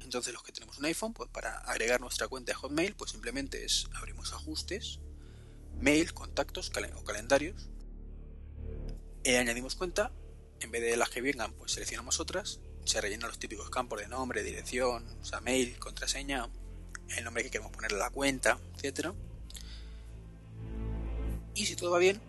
Entonces 0.00 0.32
los 0.32 0.44
que 0.44 0.52
tenemos 0.52 0.78
un 0.78 0.84
iPhone, 0.84 1.12
pues 1.14 1.28
para 1.30 1.58
agregar 1.58 2.00
nuestra 2.00 2.28
cuenta 2.28 2.52
de 2.52 2.54
Hotmail, 2.54 2.94
pues 2.94 3.10
simplemente 3.10 3.64
es 3.64 3.88
abrimos 3.96 4.32
ajustes, 4.32 5.00
mail, 5.80 6.14
contactos 6.14 6.70
o 6.70 7.04
calendarios, 7.04 7.68
añadimos 9.24 9.74
cuenta, 9.74 10.12
en 10.60 10.70
vez 10.70 10.82
de 10.82 10.96
las 10.96 11.10
que 11.10 11.20
vengan, 11.22 11.52
pues 11.54 11.72
seleccionamos 11.72 12.20
otras, 12.20 12.60
se 12.84 13.00
rellenan 13.00 13.28
los 13.28 13.40
típicos 13.40 13.68
campos 13.68 13.98
de 13.98 14.06
nombre, 14.06 14.44
dirección, 14.44 15.04
o 15.08 15.40
mail, 15.40 15.76
contraseña, 15.80 16.48
el 17.16 17.24
nombre 17.24 17.42
que 17.42 17.50
queremos 17.50 17.72
ponerle 17.72 17.98
a 17.98 18.04
la 18.04 18.10
cuenta, 18.10 18.60
etcétera. 18.76 19.12
Y 21.56 21.66
si 21.66 21.74
todo 21.74 21.90
va 21.90 21.98
bien, 21.98 22.20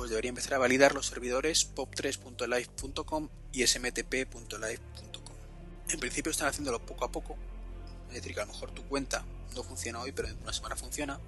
pues 0.00 0.08
debería 0.08 0.30
empezar 0.30 0.54
a 0.54 0.58
validar 0.58 0.94
los 0.94 1.08
servidores 1.08 1.74
pop3.live.com 1.74 3.28
y 3.52 3.66
smtp.live.com. 3.66 5.36
En 5.90 6.00
principio 6.00 6.32
están 6.32 6.48
haciéndolo 6.48 6.78
poco 6.86 7.04
a 7.04 7.12
poco, 7.12 7.36
es 8.08 8.14
decir, 8.14 8.32
que 8.32 8.40
a 8.40 8.46
lo 8.46 8.52
mejor 8.52 8.70
tu 8.70 8.82
cuenta 8.84 9.26
no 9.54 9.62
funciona 9.62 10.00
hoy, 10.00 10.12
pero 10.12 10.28
en 10.28 10.38
una 10.42 10.54
semana 10.54 10.74
funciona. 10.74 11.20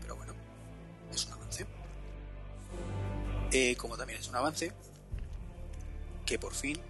Pero 0.00 0.16
bueno, 0.16 0.32
es 1.12 1.26
un 1.26 1.32
avance. 1.34 1.66
Eh, 3.50 3.76
como 3.76 3.98
también 3.98 4.18
es 4.18 4.28
un 4.28 4.36
avance, 4.36 4.72
que 6.24 6.38
por 6.38 6.54
fin, 6.54 6.80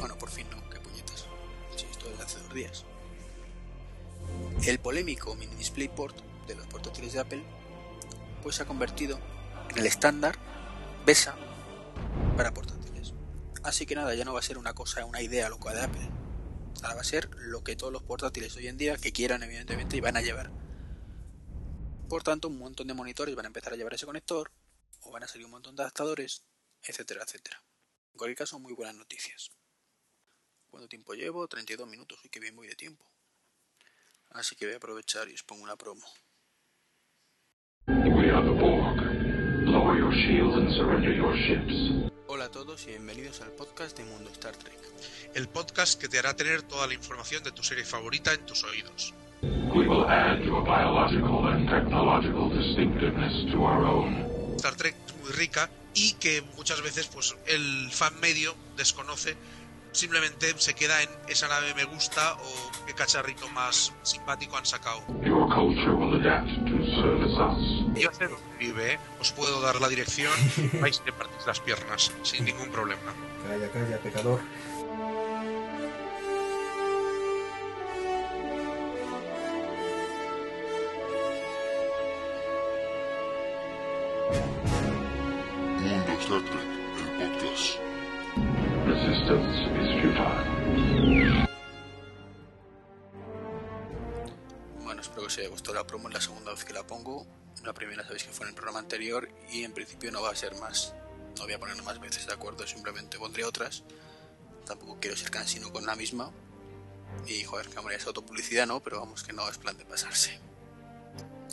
bueno, 0.00 0.18
por 0.18 0.28
fin 0.28 0.46
no, 0.50 0.68
que 0.68 0.80
puñetas, 0.80 1.24
sí, 1.76 1.86
esto 1.90 2.10
es 2.10 2.18
de 2.18 2.24
hace 2.24 2.40
dos 2.40 2.52
días. 2.52 2.84
El 4.66 4.78
polémico 4.80 5.34
mini 5.34 5.54
DisplayPort 5.54 6.14
de 6.46 6.56
los 6.56 6.66
portátiles 6.66 7.14
de 7.14 7.20
Apple, 7.20 7.42
pues 8.42 8.56
se 8.56 8.62
ha 8.62 8.66
convertido 8.66 9.18
el 9.76 9.86
estándar 9.86 10.38
BESA 11.04 11.36
para 12.36 12.52
portátiles. 12.52 13.12
Así 13.62 13.84
que 13.84 13.94
nada, 13.94 14.14
ya 14.14 14.24
no 14.24 14.32
va 14.32 14.40
a 14.40 14.42
ser 14.42 14.58
una 14.58 14.74
cosa, 14.74 15.04
una 15.04 15.20
idea 15.20 15.48
loca 15.48 15.72
de 15.72 15.82
Apple. 15.82 16.10
Ahora 16.82 16.94
va 16.94 17.00
a 17.00 17.04
ser 17.04 17.28
lo 17.36 17.62
que 17.62 17.76
todos 17.76 17.92
los 17.92 18.02
portátiles 18.02 18.56
hoy 18.56 18.68
en 18.68 18.78
día 18.78 18.96
que 18.96 19.12
quieran, 19.12 19.42
evidentemente, 19.42 19.96
y 19.96 20.00
van 20.00 20.16
a 20.16 20.22
llevar. 20.22 20.50
Por 22.08 22.22
tanto, 22.22 22.48
un 22.48 22.58
montón 22.58 22.86
de 22.86 22.94
monitores 22.94 23.34
van 23.34 23.46
a 23.46 23.48
empezar 23.48 23.72
a 23.72 23.76
llevar 23.76 23.94
ese 23.94 24.06
conector, 24.06 24.50
o 25.00 25.10
van 25.10 25.24
a 25.24 25.28
salir 25.28 25.44
un 25.44 25.52
montón 25.52 25.76
de 25.76 25.82
adaptadores, 25.82 26.44
etcétera, 26.82 27.22
etcétera. 27.24 27.62
En 28.12 28.18
cualquier 28.18 28.38
caso, 28.38 28.58
muy 28.58 28.72
buenas 28.72 28.94
noticias. 28.94 29.50
¿Cuánto 30.68 30.88
tiempo 30.88 31.14
llevo? 31.14 31.46
32 31.48 31.88
minutos, 31.88 32.18
y 32.24 32.28
que 32.28 32.40
bien 32.40 32.56
voy 32.56 32.66
de 32.66 32.76
tiempo. 32.76 33.04
Así 34.30 34.56
que 34.56 34.66
voy 34.66 34.74
a 34.74 34.78
aprovechar 34.78 35.28
y 35.28 35.34
os 35.34 35.42
pongo 35.42 35.64
una 35.64 35.76
promo. 35.76 36.06
Hola 42.26 42.46
a 42.46 42.50
todos 42.50 42.86
y 42.86 42.90
bienvenidos 42.92 43.42
al 43.42 43.50
podcast 43.50 43.98
de 43.98 44.04
Mundo 44.04 44.30
Star 44.30 44.56
Trek. 44.56 44.78
El 45.34 45.46
podcast 45.46 46.00
que 46.00 46.08
te 46.08 46.18
hará 46.18 46.34
tener 46.34 46.62
toda 46.62 46.86
la 46.86 46.94
información 46.94 47.44
de 47.44 47.52
tu 47.52 47.62
serie 47.62 47.84
favorita 47.84 48.32
en 48.32 48.46
tus 48.46 48.64
oídos. 48.64 49.12
Star 54.56 54.74
Trek 54.74 54.96
es 55.06 55.16
muy 55.22 55.32
rica 55.32 55.68
y 55.92 56.14
que 56.14 56.42
muchas 56.56 56.80
veces 56.80 57.08
pues 57.08 57.36
el 57.46 57.90
fan 57.90 58.18
medio 58.18 58.54
desconoce 58.78 59.36
simplemente 59.96 60.54
se 60.58 60.74
queda 60.74 61.02
en 61.02 61.10
esa 61.28 61.48
nave 61.48 61.74
me 61.74 61.84
gusta 61.84 62.34
o 62.34 62.86
qué 62.86 62.94
cacharrito 62.94 63.48
más 63.48 63.94
simpático 64.02 64.56
han 64.56 64.66
sacado. 64.66 65.02
Yo 67.94 68.12
sé 68.12 68.28
dónde 68.28 68.56
vive, 68.58 68.92
¿eh? 68.92 68.98
os 69.20 69.32
puedo 69.32 69.60
dar 69.60 69.80
la 69.80 69.88
dirección, 69.88 70.32
vais 70.80 71.02
de 71.04 71.12
partir 71.12 71.46
las 71.46 71.60
piernas 71.60 72.12
sin 72.22 72.44
ningún 72.44 72.70
problema. 72.70 73.14
Calla, 73.48 73.70
calla, 73.70 73.98
pecador. 73.98 74.40
Mundo 85.80 86.12
Star 86.20 86.42
Trek, 86.42 86.68
el 86.98 87.30
podcast. 87.30 87.95
Bueno, 94.84 95.00
espero 95.00 95.22
que 95.22 95.26
os 95.26 95.38
haya 95.38 95.48
gustado 95.48 95.74
la 95.74 95.86
promo, 95.86 96.08
es 96.08 96.14
la 96.14 96.20
segunda 96.20 96.52
vez 96.52 96.64
que 96.64 96.72
la 96.72 96.86
pongo. 96.86 97.26
La 97.64 97.72
primera 97.72 98.04
sabéis 98.04 98.24
que 98.24 98.32
fue 98.32 98.46
en 98.46 98.50
el 98.50 98.54
programa 98.54 98.78
anterior 98.78 99.28
y 99.50 99.64
en 99.64 99.72
principio 99.72 100.12
no 100.12 100.22
va 100.22 100.30
a 100.30 100.36
ser 100.36 100.54
más. 100.56 100.94
No 101.36 101.44
voy 101.44 101.52
a 101.52 101.58
poner 101.58 101.82
más 101.82 101.98
veces, 102.00 102.26
¿de 102.26 102.32
acuerdo? 102.32 102.66
Simplemente 102.66 103.18
pondré 103.18 103.44
otras. 103.44 103.84
Tampoco 104.64 104.98
quiero 105.00 105.16
ser 105.16 105.30
cansino 105.30 105.72
con 105.72 105.84
la 105.84 105.96
misma. 105.96 106.30
Y 107.26 107.44
joder, 107.44 107.68
que 107.68 107.94
es 107.94 108.06
autopublicidad, 108.06 108.66
¿no? 108.66 108.80
Pero 108.80 109.00
vamos, 109.00 109.24
que 109.24 109.32
no 109.32 109.48
es 109.48 109.58
plan 109.58 109.76
de 109.76 109.84
pasarse. 109.84 110.38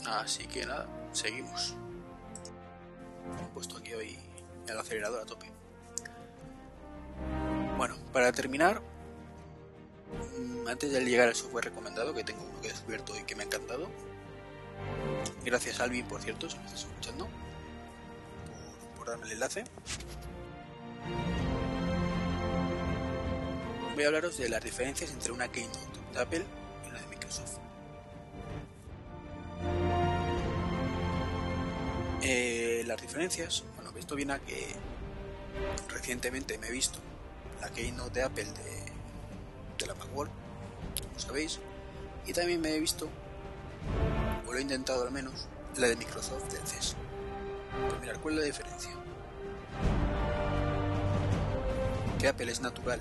Así 0.05 0.45
que 0.47 0.65
nada, 0.65 0.87
seguimos. 1.11 1.75
He 3.41 3.53
puesto 3.53 3.77
aquí 3.77 3.93
hoy 3.93 4.17
el 4.67 4.77
acelerador 4.77 5.21
a 5.21 5.25
tope. 5.25 5.62
Bueno, 7.85 7.97
para 8.13 8.31
terminar, 8.31 8.81
mm, 10.39 10.69
antes 10.69 10.93
de 10.93 11.03
llegar 11.03 11.27
al 11.27 11.35
software 11.35 11.65
recomendado, 11.65 12.13
que 12.13 12.23
tengo 12.23 12.41
uno 12.41 12.61
que 12.61 12.69
he 12.69 12.71
descubierto 12.71 13.13
y 13.19 13.23
que 13.25 13.35
me 13.35 13.43
ha 13.43 13.45
encantado. 13.45 13.89
Gracias 15.43 15.81
Alvin, 15.81 16.05
por 16.05 16.21
cierto, 16.21 16.49
si 16.49 16.57
me 16.59 16.63
estás 16.63 16.85
escuchando, 16.85 17.27
por, 18.95 19.09
darme 19.09 19.25
el 19.25 19.33
enlace. 19.33 19.65
Voy 23.95 24.03
a 24.05 24.07
hablaros 24.07 24.37
de 24.37 24.47
las 24.47 24.63
diferencias 24.63 25.11
entre 25.11 25.33
una 25.33 25.51
Keynote 25.51 25.79
de 26.13 26.21
Apple 26.21 26.45
y 26.85 26.89
una 26.89 27.01
de 27.01 27.07
Microsoft. 27.07 27.57
Eh, 32.21 32.83
las 32.87 33.01
diferencias, 33.01 33.65
bueno, 33.75 33.91
esto 33.99 34.15
viene 34.15 34.31
a 34.31 34.39
que 34.39 34.73
recientemente 35.89 36.57
me 36.57 36.67
he 36.67 36.71
visto 36.71 36.99
la 37.63 37.69
Keynote 37.69 38.19
de 38.19 38.23
Apple 38.23 38.43
de, 38.43 38.91
de 39.77 39.85
la 39.85 39.95
Macworld, 39.95 40.31
como 41.01 41.17
sabéis, 41.17 41.59
y 42.25 42.33
también 42.33 42.59
me 42.59 42.75
he 42.75 42.79
visto, 42.79 43.07
o 44.45 44.51
lo 44.51 44.57
he 44.57 44.61
intentado 44.61 45.03
al 45.03 45.11
menos, 45.11 45.47
la 45.77 45.87
de 45.87 45.95
Microsoft 45.95 46.51
del 46.51 46.67
CES. 46.67 46.97
Pues 47.87 48.01
mirad, 48.01 48.17
¿cuál 48.21 48.33
es 48.33 48.39
la 48.41 48.45
diferencia? 48.47 48.91
Que 52.19 52.27
Apple 52.27 52.51
es 52.51 52.59
natural 52.59 52.99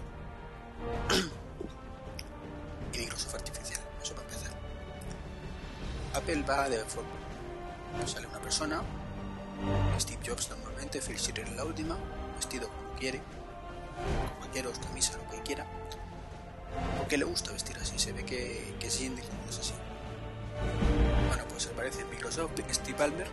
y 2.92 2.98
Microsoft 2.98 3.34
artificial, 3.34 3.80
eso 4.00 4.14
para 4.14 4.28
empezar. 4.28 4.52
Apple 6.14 6.44
va 6.48 6.68
de 6.68 6.78
forma. 6.84 7.10
Sale 8.06 8.28
una 8.28 8.38
persona, 8.38 8.80
Steve 9.98 10.22
Jobs 10.24 10.50
normalmente, 10.50 11.00
Phil 11.00 11.18
Schiller 11.18 11.48
la 11.50 11.64
última, 11.64 11.96
vestido 12.36 12.68
como 12.68 12.94
quiere, 12.98 13.20
con 13.96 14.40
vaqueros, 14.46 14.78
camisa, 14.78 15.16
lo 15.18 15.30
que 15.30 15.42
quiera, 15.42 15.66
porque 16.98 17.16
le 17.18 17.24
gusta 17.24 17.52
vestir 17.52 17.76
así, 17.78 17.98
se 17.98 18.12
ve 18.12 18.24
que, 18.24 18.74
que 18.78 18.90
se 18.90 18.98
siente 18.98 19.22
es 19.48 19.58
así. 19.58 19.74
Bueno, 21.28 21.44
pues 21.48 21.66
aparece 21.66 22.00
en 22.02 22.10
Microsoft 22.10 22.52
Steve 22.72 22.98
Ballmer 22.98 23.28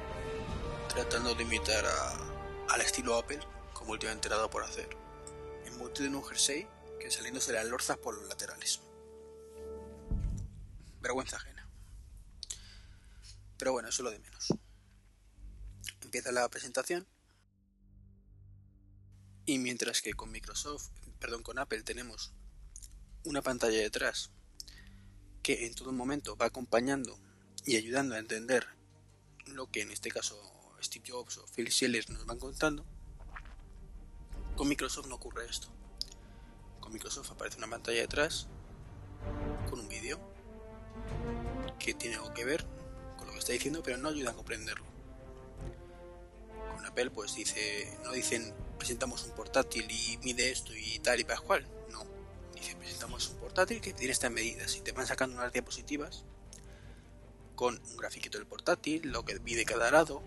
tratando 0.93 1.35
de 1.35 1.43
imitar 1.43 1.85
a- 1.85 2.73
al 2.73 2.81
estilo 2.81 3.17
Apple, 3.17 3.39
como 3.73 3.91
últimamente 3.91 4.29
dado 4.29 4.49
por 4.49 4.63
hacer, 4.63 4.89
embutido 5.65 6.07
en 6.07 6.15
un 6.15 6.23
jersey 6.25 6.67
que 6.99 7.09
saliéndose 7.11 7.53
las 7.53 7.65
lorzas 7.65 7.97
por 7.97 8.15
los 8.15 8.27
laterales. 8.27 8.81
Vergüenza 11.01 11.37
ajena. 11.37 11.65
Pero 13.57 13.71
bueno, 13.71 13.89
eso 13.89 14.01
es 14.01 14.03
lo 14.05 14.11
de 14.11 14.19
menos. 14.19 14.47
Empieza 16.01 16.31
la 16.31 16.47
presentación 16.49 17.07
y 19.49 19.57
mientras 19.57 20.03
que 20.03 20.13
con 20.13 20.29
Microsoft, 20.29 20.89
perdón, 21.19 21.41
con 21.41 21.57
Apple 21.57 21.81
tenemos 21.81 22.33
una 23.23 23.41
pantalla 23.41 23.79
detrás 23.79 24.29
que 25.41 25.65
en 25.65 25.73
todo 25.73 25.91
momento 25.91 26.37
va 26.37 26.45
acompañando 26.45 27.19
y 27.65 27.75
ayudando 27.75 28.13
a 28.13 28.19
entender 28.19 28.67
lo 29.47 29.65
que 29.71 29.81
en 29.81 29.89
este 29.89 30.11
caso 30.11 30.39
Steve 30.83 31.05
Jobs 31.09 31.39
o 31.39 31.47
Phil 31.47 31.71
Schiller 31.71 32.07
nos 32.11 32.27
van 32.27 32.37
contando, 32.37 32.85
con 34.55 34.67
Microsoft 34.67 35.07
no 35.07 35.15
ocurre 35.15 35.47
esto. 35.49 35.67
Con 36.79 36.93
Microsoft 36.93 37.31
aparece 37.31 37.57
una 37.57 37.67
pantalla 37.67 38.01
detrás 38.01 38.47
con 39.67 39.79
un 39.79 39.89
vídeo 39.89 40.19
que 41.79 41.95
tiene 41.95 42.17
algo 42.17 42.35
que 42.35 42.45
ver 42.45 42.67
con 43.17 43.25
lo 43.25 43.33
que 43.33 43.39
está 43.39 43.53
diciendo, 43.53 43.81
pero 43.81 43.97
no 43.97 44.09
ayuda 44.09 44.29
a 44.29 44.35
comprenderlo. 44.35 44.85
Con 46.75 46.85
Apple, 46.85 47.09
pues 47.09 47.33
dice, 47.33 47.97
no 48.03 48.11
dicen 48.11 48.53
presentamos 48.79 49.23
un 49.25 49.31
portátil 49.31 49.85
y 49.91 50.17
mide 50.23 50.49
esto 50.49 50.73
y 50.73 50.97
tal 50.99 51.19
y 51.19 51.23
pascual. 51.25 51.67
No, 51.91 52.03
dice 52.55 52.75
presentamos 52.75 53.29
un 53.29 53.37
portátil 53.37 53.81
que 53.81 53.93
tiene 53.93 54.13
estas 54.13 54.31
medidas 54.31 54.75
y 54.75 54.81
te 54.81 54.93
van 54.93 55.05
sacando 55.05 55.35
unas 55.35 55.53
diapositivas 55.53 56.23
con 57.55 57.77
un 57.77 57.97
grafiquito 57.97 58.37
del 58.37 58.47
portátil, 58.47 59.11
lo 59.11 59.25
que 59.25 59.37
mide 59.41 59.65
cada 59.65 59.91
lado, 59.91 60.23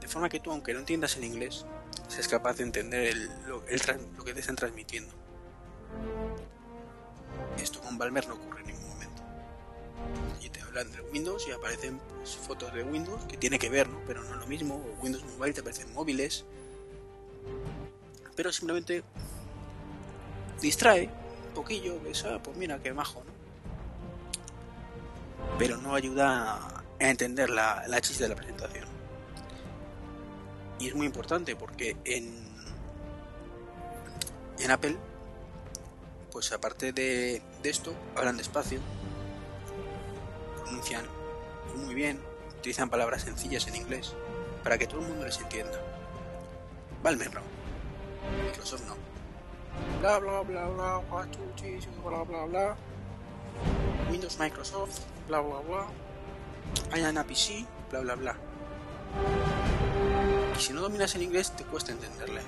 de 0.00 0.08
forma 0.08 0.28
que 0.28 0.40
tú, 0.40 0.50
aunque 0.50 0.74
no 0.74 0.80
entiendas 0.80 1.16
el 1.16 1.24
inglés, 1.24 1.64
seas 2.08 2.28
capaz 2.28 2.56
de 2.56 2.64
entender 2.64 3.14
lo, 3.46 3.64
que 3.64 4.34
te 4.34 4.40
están 4.40 4.56
transmitiendo. 4.56 5.14
Esto 7.56 7.80
con 7.80 7.96
Balmer 7.96 8.26
no 8.26 8.34
ocurre 8.34 8.60
en 8.60 8.66
ningún 8.66 8.88
momento. 8.88 9.22
Y 10.42 10.48
te 10.50 10.60
habla 10.60 10.80
hablan 10.80 10.92
de 10.92 11.02
Windows 11.12 11.46
y 11.48 11.52
aparecen 11.52 11.98
pues, 11.98 12.36
fotos 12.36 12.74
de 12.74 12.82
Windows 12.82 13.24
que 13.26 13.36
tiene 13.36 13.58
que 13.58 13.70
ver. 13.70 13.88
Pero 14.06 14.22
no 14.24 14.34
es 14.34 14.40
lo 14.40 14.46
mismo. 14.46 14.76
Windows 15.00 15.24
Mobile 15.24 15.54
te 15.54 15.60
aparecen 15.60 15.92
móviles. 15.94 16.44
Pero 18.36 18.52
simplemente 18.52 19.02
distrae 20.60 21.10
un 21.48 21.54
poquillo, 21.54 22.00
ves, 22.02 22.24
ah, 22.24 22.38
pues 22.42 22.56
mira 22.56 22.78
qué 22.82 22.92
majo, 22.92 23.24
¿no? 23.24 23.32
Pero 25.58 25.78
no 25.78 25.94
ayuda 25.94 26.84
a 27.00 27.10
entender 27.10 27.50
la, 27.50 27.84
la 27.88 28.00
chiste 28.00 28.24
de 28.24 28.28
la 28.28 28.36
presentación. 28.36 28.86
Y 30.78 30.88
es 30.88 30.94
muy 30.94 31.06
importante 31.06 31.56
porque 31.56 31.96
en, 32.04 32.46
en 34.58 34.70
Apple, 34.70 34.96
pues 36.30 36.52
aparte 36.52 36.92
de, 36.92 37.42
esto, 37.64 37.94
hablan 38.14 38.36
despacio, 38.36 38.80
pronuncian 40.62 41.04
muy 41.76 41.94
bien, 41.94 42.20
utilizan 42.58 42.90
palabras 42.90 43.22
sencillas 43.22 43.66
en 43.68 43.76
inglés 43.76 44.14
para 44.62 44.78
que 44.78 44.86
todo 44.86 45.00
el 45.00 45.08
mundo 45.08 45.24
les 45.24 45.38
entienda. 45.38 45.80
Valmer 47.02 47.34
no. 47.34 47.55
Microsoft 48.44 48.86
no. 48.86 48.96
Bla 50.00 50.18
bla 50.18 50.42
bla 50.42 50.68
bla 50.68 51.02
bla 52.04 52.24
bla 52.24 52.44
bla 52.46 52.76
Windows 54.10 54.38
Microsoft 54.38 55.00
bla 55.28 55.40
bla 55.40 55.60
bla. 55.60 55.86
Hay 56.92 57.24
PC 57.24 57.66
bla 57.90 58.00
bla 58.00 58.14
bla. 58.14 58.36
Y 60.56 60.60
si 60.60 60.72
no 60.72 60.80
dominas 60.80 61.14
el 61.14 61.22
inglés 61.22 61.52
te 61.54 61.64
cuesta 61.64 61.92
entenderle. 61.92 62.42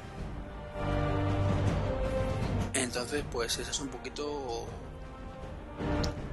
Entonces 2.74 3.24
pues 3.30 3.58
ese 3.58 3.70
es 3.70 3.80
un 3.80 3.88
poquito 3.88 4.66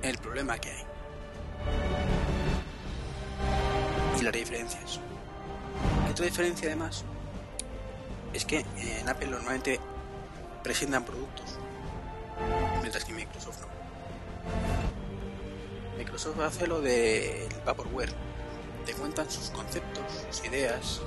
el 0.02 0.18
problema 0.18 0.58
que 0.58 0.72
hay. 0.72 0.84
Y 4.20 4.24
las 4.24 4.34
diferencias 4.34 5.00
otra 6.16 6.28
diferencia 6.28 6.70
además 6.70 7.04
es 8.36 8.44
que 8.44 8.66
en 8.78 9.08
Apple 9.08 9.28
normalmente 9.28 9.80
presentan 10.62 11.06
productos, 11.06 11.58
mientras 12.82 13.06
que 13.06 13.14
Microsoft 13.14 13.62
no. 13.62 13.68
Microsoft 15.98 16.40
hace 16.42 16.68
lo 16.68 16.82
del 16.82 17.48
Vaporware, 17.66 18.14
te 18.86 18.94
cuentan 18.94 19.32
sus 19.32 19.52
conceptos, 19.52 20.04
sus 20.30 20.46
ideas, 20.46 21.02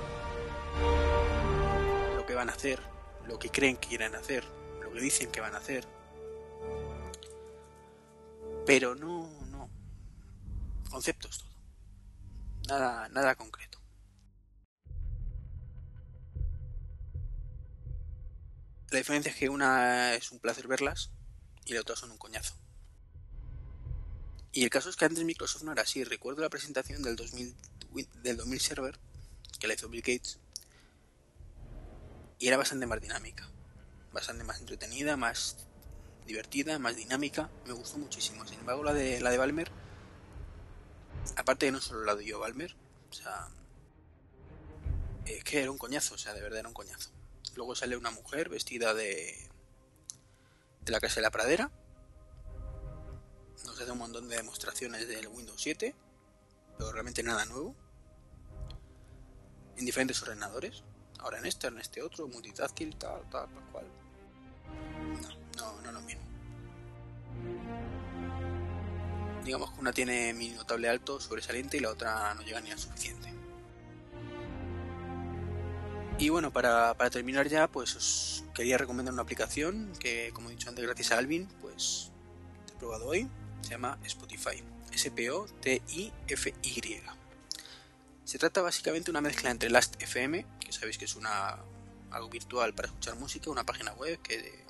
lo 2.15 2.25
que 2.25 2.33
van 2.33 2.49
a 2.49 2.53
hacer, 2.53 2.79
lo 3.27 3.37
que 3.37 3.49
creen 3.49 3.77
que 3.77 3.89
quieren 3.89 4.15
hacer, 4.15 4.43
lo 4.81 4.91
que 4.91 4.99
dicen 4.99 5.31
que 5.31 5.39
van 5.39 5.53
a 5.53 5.59
hacer. 5.59 5.87
Pero 8.65 8.95
no, 8.95 9.29
no. 9.51 9.69
Conceptos 10.89 11.43
todo. 11.43 11.49
Nada, 12.67 13.07
nada 13.09 13.35
concreto. 13.35 13.68
La 18.91 18.97
diferencia 18.97 19.31
es 19.31 19.37
que 19.37 19.49
una 19.49 20.15
es 20.15 20.31
un 20.31 20.39
placer 20.39 20.67
verlas 20.67 21.11
y 21.65 21.73
la 21.73 21.81
otra 21.81 21.95
son 21.95 22.11
un 22.11 22.17
coñazo. 22.17 22.55
Y 24.51 24.63
el 24.63 24.69
caso 24.71 24.89
es 24.89 24.95
que 24.95 25.05
antes 25.05 25.23
Microsoft 25.23 25.63
no 25.63 25.71
era 25.71 25.83
así. 25.83 26.03
Recuerdo 26.03 26.41
la 26.41 26.49
presentación 26.49 27.03
del 27.03 27.15
2000, 27.15 27.55
del 28.23 28.37
2000 28.37 28.59
Server, 28.59 28.99
que 29.59 29.67
la 29.67 29.75
hizo 29.75 29.89
Bill 29.89 30.01
Gates, 30.01 30.39
y 32.39 32.47
era 32.47 32.57
bastante 32.57 32.87
más 32.87 32.99
dinámica, 32.99 33.47
bastante 34.11 34.43
más 34.43 34.59
entretenida, 34.59 35.17
más 35.17 35.67
divertida, 36.25 36.79
más 36.79 36.95
dinámica. 36.95 37.51
Me 37.67 37.73
gustó 37.73 37.97
muchísimo. 37.99 38.45
Sin 38.47 38.59
embargo, 38.59 38.83
la 38.83 38.93
de, 38.93 39.21
la 39.21 39.29
de 39.29 39.37
Balmer, 39.37 39.71
aparte 41.35 41.67
de 41.67 41.73
no 41.73 41.81
solo 41.81 42.05
la 42.05 42.15
de 42.15 42.25
yo 42.25 42.39
Balmer, 42.39 42.75
o 43.11 43.13
sea, 43.13 43.49
es 45.25 45.43
que 45.43 45.61
era 45.61 45.69
un 45.69 45.77
coñazo, 45.77 46.15
o 46.15 46.17
sea, 46.17 46.33
de 46.33 46.41
verdad 46.41 46.59
era 46.59 46.67
un 46.67 46.73
coñazo. 46.73 47.11
Luego 47.55 47.75
sale 47.75 47.97
una 47.97 48.11
mujer 48.11 48.49
vestida 48.49 48.93
de, 48.93 49.49
de 50.81 50.91
la 50.91 50.99
casa 50.99 51.15
de 51.15 51.21
la 51.21 51.31
pradera. 51.31 51.71
Nos 53.65 53.79
hace 53.79 53.91
un 53.91 53.97
montón 53.97 54.27
de 54.29 54.37
demostraciones 54.37 55.07
del 55.07 55.27
Windows 55.27 55.61
7, 55.61 55.95
pero 56.77 56.91
realmente 56.91 57.23
nada 57.23 57.45
nuevo. 57.45 57.75
En 59.77 59.85
diferentes 59.85 60.21
ordenadores. 60.21 60.83
Ahora 61.19 61.39
en 61.39 61.45
este, 61.45 61.67
en 61.67 61.79
este 61.79 62.01
otro, 62.01 62.27
multitáctil, 62.27 62.95
tal, 62.95 63.21
tal, 63.29 63.49
tal 63.53 63.63
cual. 63.71 63.85
No, 65.57 65.73
no, 65.73 65.81
no 65.81 65.91
lo 65.91 66.01
mismo. 66.01 66.21
Digamos 69.43 69.71
que 69.71 69.79
una 69.79 69.91
tiene 69.91 70.33
mi 70.33 70.49
notable 70.49 70.87
alto 70.87 71.19
sobresaliente 71.19 71.77
y 71.77 71.81
la 71.81 71.91
otra 71.91 72.33
no 72.35 72.41
llega 72.41 72.61
ni 72.61 72.71
al 72.71 72.79
suficiente. 72.79 73.38
Y 76.19 76.27
bueno, 76.27 76.51
para, 76.51 76.93
para, 76.95 77.09
terminar 77.09 77.47
ya, 77.47 77.69
pues 77.69 77.95
os 77.95 78.43
quería 78.53 78.77
recomendar 78.77 79.13
una 79.13 79.21
aplicación 79.21 79.93
que, 80.01 80.31
como 80.33 80.49
he 80.49 80.51
dicho 80.51 80.67
antes, 80.67 80.83
gracias 80.83 81.13
a 81.13 81.17
Alvin, 81.17 81.47
pues 81.61 82.11
he 82.67 82.77
probado 82.77 83.07
hoy. 83.07 83.29
Se 83.61 83.69
llama 83.69 83.97
Spotify. 84.03 84.61
S-P-O-T-I-F-Y. 84.91 86.03
Se 88.25 88.37
trata 88.37 88.61
básicamente 88.61 89.05
de 89.05 89.11
una 89.11 89.21
mezcla 89.21 89.49
entre 89.49 89.69
Last.fm, 89.69 90.45
que 90.59 90.73
sabéis 90.73 90.97
que 90.97 91.05
es 91.05 91.15
una 91.15 91.57
algo 92.11 92.27
virtual 92.27 92.73
para 92.73 92.89
escuchar 92.89 93.15
música, 93.15 93.49
una 93.49 93.63
página 93.63 93.93
web 93.93 94.19
que 94.21 94.65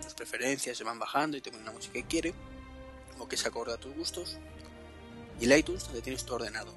tus 0.00 0.14
preferencias 0.14 0.78
se 0.78 0.84
van 0.84 1.00
bajando 1.00 1.36
y 1.36 1.40
te 1.40 1.50
ponen 1.50 1.66
la 1.66 1.72
música 1.72 1.94
que 1.94 2.04
quiere, 2.04 2.32
o 3.18 3.26
que 3.26 3.36
se 3.36 3.48
acorde 3.48 3.72
a 3.72 3.76
tus 3.76 3.92
gustos, 3.92 4.38
y 5.40 5.46
el 5.46 5.58
iTunes, 5.58 5.82
donde 5.86 6.00
tienes 6.00 6.24
todo 6.24 6.36
ordenado. 6.36 6.72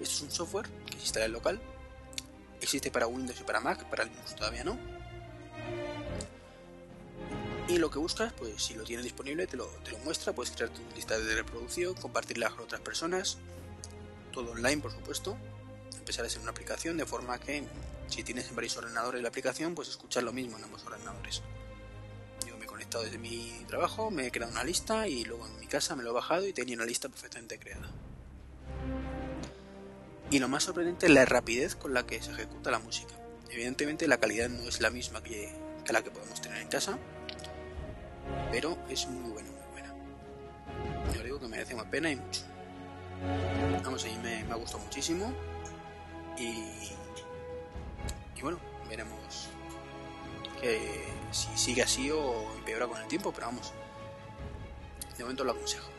Esto 0.00 0.14
es 0.14 0.20
un 0.22 0.30
software 0.30 0.70
que 0.86 0.94
se 0.94 1.02
instala 1.02 1.26
en 1.26 1.32
local 1.32 1.60
Existe 2.60 2.90
para 2.90 3.06
Windows 3.06 3.40
y 3.40 3.44
para 3.44 3.60
Mac, 3.60 3.88
para 3.88 4.04
Linux 4.04 4.34
todavía 4.36 4.64
no. 4.64 4.78
Y 7.68 7.78
lo 7.78 7.90
que 7.90 7.98
buscas, 7.98 8.32
pues 8.32 8.62
si 8.62 8.74
lo 8.74 8.82
tienes 8.82 9.04
disponible, 9.04 9.46
te 9.46 9.56
lo, 9.56 9.66
te 9.66 9.92
lo 9.92 9.98
muestra, 9.98 10.32
puedes 10.32 10.52
crear 10.52 10.70
tu 10.70 10.80
lista 10.94 11.18
de 11.18 11.36
reproducción, 11.36 11.94
compartirla 11.94 12.50
con 12.50 12.60
otras 12.60 12.80
personas, 12.80 13.38
todo 14.32 14.50
online 14.50 14.82
por 14.82 14.90
supuesto, 14.90 15.36
empezar 15.96 16.24
a 16.24 16.28
ser 16.28 16.40
una 16.40 16.50
aplicación 16.50 16.96
de 16.96 17.06
forma 17.06 17.38
que 17.38 17.64
si 18.08 18.24
tienes 18.24 18.48
en 18.48 18.56
varios 18.56 18.76
ordenadores 18.76 19.22
la 19.22 19.28
aplicación, 19.28 19.76
pues 19.76 19.88
escuchar 19.88 20.24
lo 20.24 20.32
mismo 20.32 20.58
en 20.58 20.64
ambos 20.64 20.84
ordenadores. 20.84 21.42
Yo 22.46 22.56
me 22.56 22.64
he 22.64 22.66
conectado 22.66 23.04
desde 23.04 23.18
mi 23.18 23.64
trabajo, 23.68 24.10
me 24.10 24.26
he 24.26 24.30
creado 24.32 24.50
una 24.50 24.64
lista 24.64 25.06
y 25.06 25.24
luego 25.24 25.46
en 25.46 25.60
mi 25.60 25.66
casa 25.66 25.94
me 25.94 26.02
lo 26.02 26.10
he 26.10 26.14
bajado 26.14 26.46
y 26.46 26.52
tenía 26.52 26.74
una 26.74 26.86
lista 26.86 27.08
perfectamente 27.08 27.58
creada. 27.60 27.88
Y 30.30 30.38
lo 30.38 30.48
más 30.48 30.62
sorprendente 30.62 31.06
es 31.06 31.12
la 31.12 31.24
rapidez 31.24 31.74
con 31.74 31.92
la 31.92 32.06
que 32.06 32.22
se 32.22 32.30
ejecuta 32.30 32.70
la 32.70 32.78
música. 32.78 33.12
Evidentemente 33.50 34.06
la 34.06 34.18
calidad 34.18 34.48
no 34.48 34.68
es 34.68 34.80
la 34.80 34.90
misma 34.90 35.22
que, 35.22 35.52
la 35.88 36.02
que 36.02 36.10
podemos 36.12 36.40
tener 36.40 36.62
en 36.62 36.68
casa, 36.68 36.98
pero 38.52 38.78
es 38.88 39.08
muy 39.08 39.32
buena, 39.32 39.50
muy 39.50 39.72
buena. 39.72 39.94
Yo 41.14 41.24
digo 41.24 41.40
que 41.40 41.48
merece 41.48 41.74
una 41.74 41.90
pena 41.90 42.12
y 42.12 42.16
mucho. 42.16 42.42
Vamos, 43.82 44.04
a 44.04 44.06
mí 44.06 44.18
me, 44.22 44.52
ha 44.52 44.54
gustado 44.54 44.84
muchísimo 44.84 45.32
y, 46.38 46.92
y 48.36 48.40
bueno, 48.40 48.60
veremos 48.88 49.48
que 50.60 51.04
si 51.32 51.48
sigue 51.56 51.82
así 51.82 52.08
o 52.12 52.54
empeora 52.56 52.86
con 52.86 53.00
el 53.00 53.08
tiempo, 53.08 53.32
pero 53.32 53.48
vamos, 53.48 53.72
de 55.18 55.24
momento 55.24 55.42
lo 55.42 55.52
aconsejo. 55.52 55.90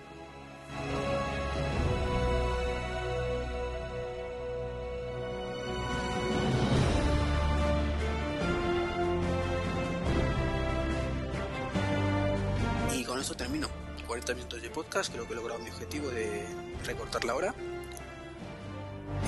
Termino. 13.41 13.67
40 14.05 14.35
minutos 14.35 14.61
de 14.61 14.69
podcast, 14.69 15.11
creo 15.11 15.25
que 15.25 15.33
he 15.33 15.35
logrado 15.35 15.59
mi 15.59 15.69
objetivo 15.69 16.09
de 16.09 16.45
recortar 16.85 17.25
la 17.25 17.33
hora. 17.33 17.55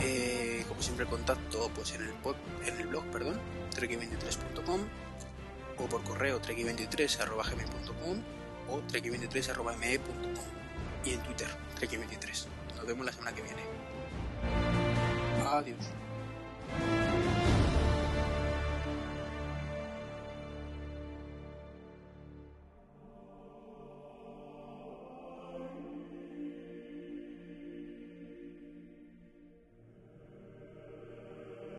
Eh, 0.01 0.63
como 0.67 0.81
siempre 0.81 1.05
contacto 1.07 1.71
pues 1.73 1.93
en 1.93 2.03
el, 2.03 2.09
pod, 2.13 2.35
en 2.65 2.79
el 2.79 2.87
blog, 2.87 3.03
perdón, 3.05 3.39
trek23.com 3.75 4.81
o 5.77 5.85
por 5.87 6.03
correo 6.03 6.39
trek23.gmail.com 6.41 8.21
o 8.69 8.81
trek23.me.com 8.81 10.45
y 11.05 11.13
en 11.13 11.23
Twitter 11.23 11.47
trek23. 11.79 12.45
Nos 12.75 12.85
vemos 12.85 13.05
la 13.05 13.13
semana 13.13 13.35
que 13.35 13.41
viene. 13.41 13.63
Adiós. 15.47 17.02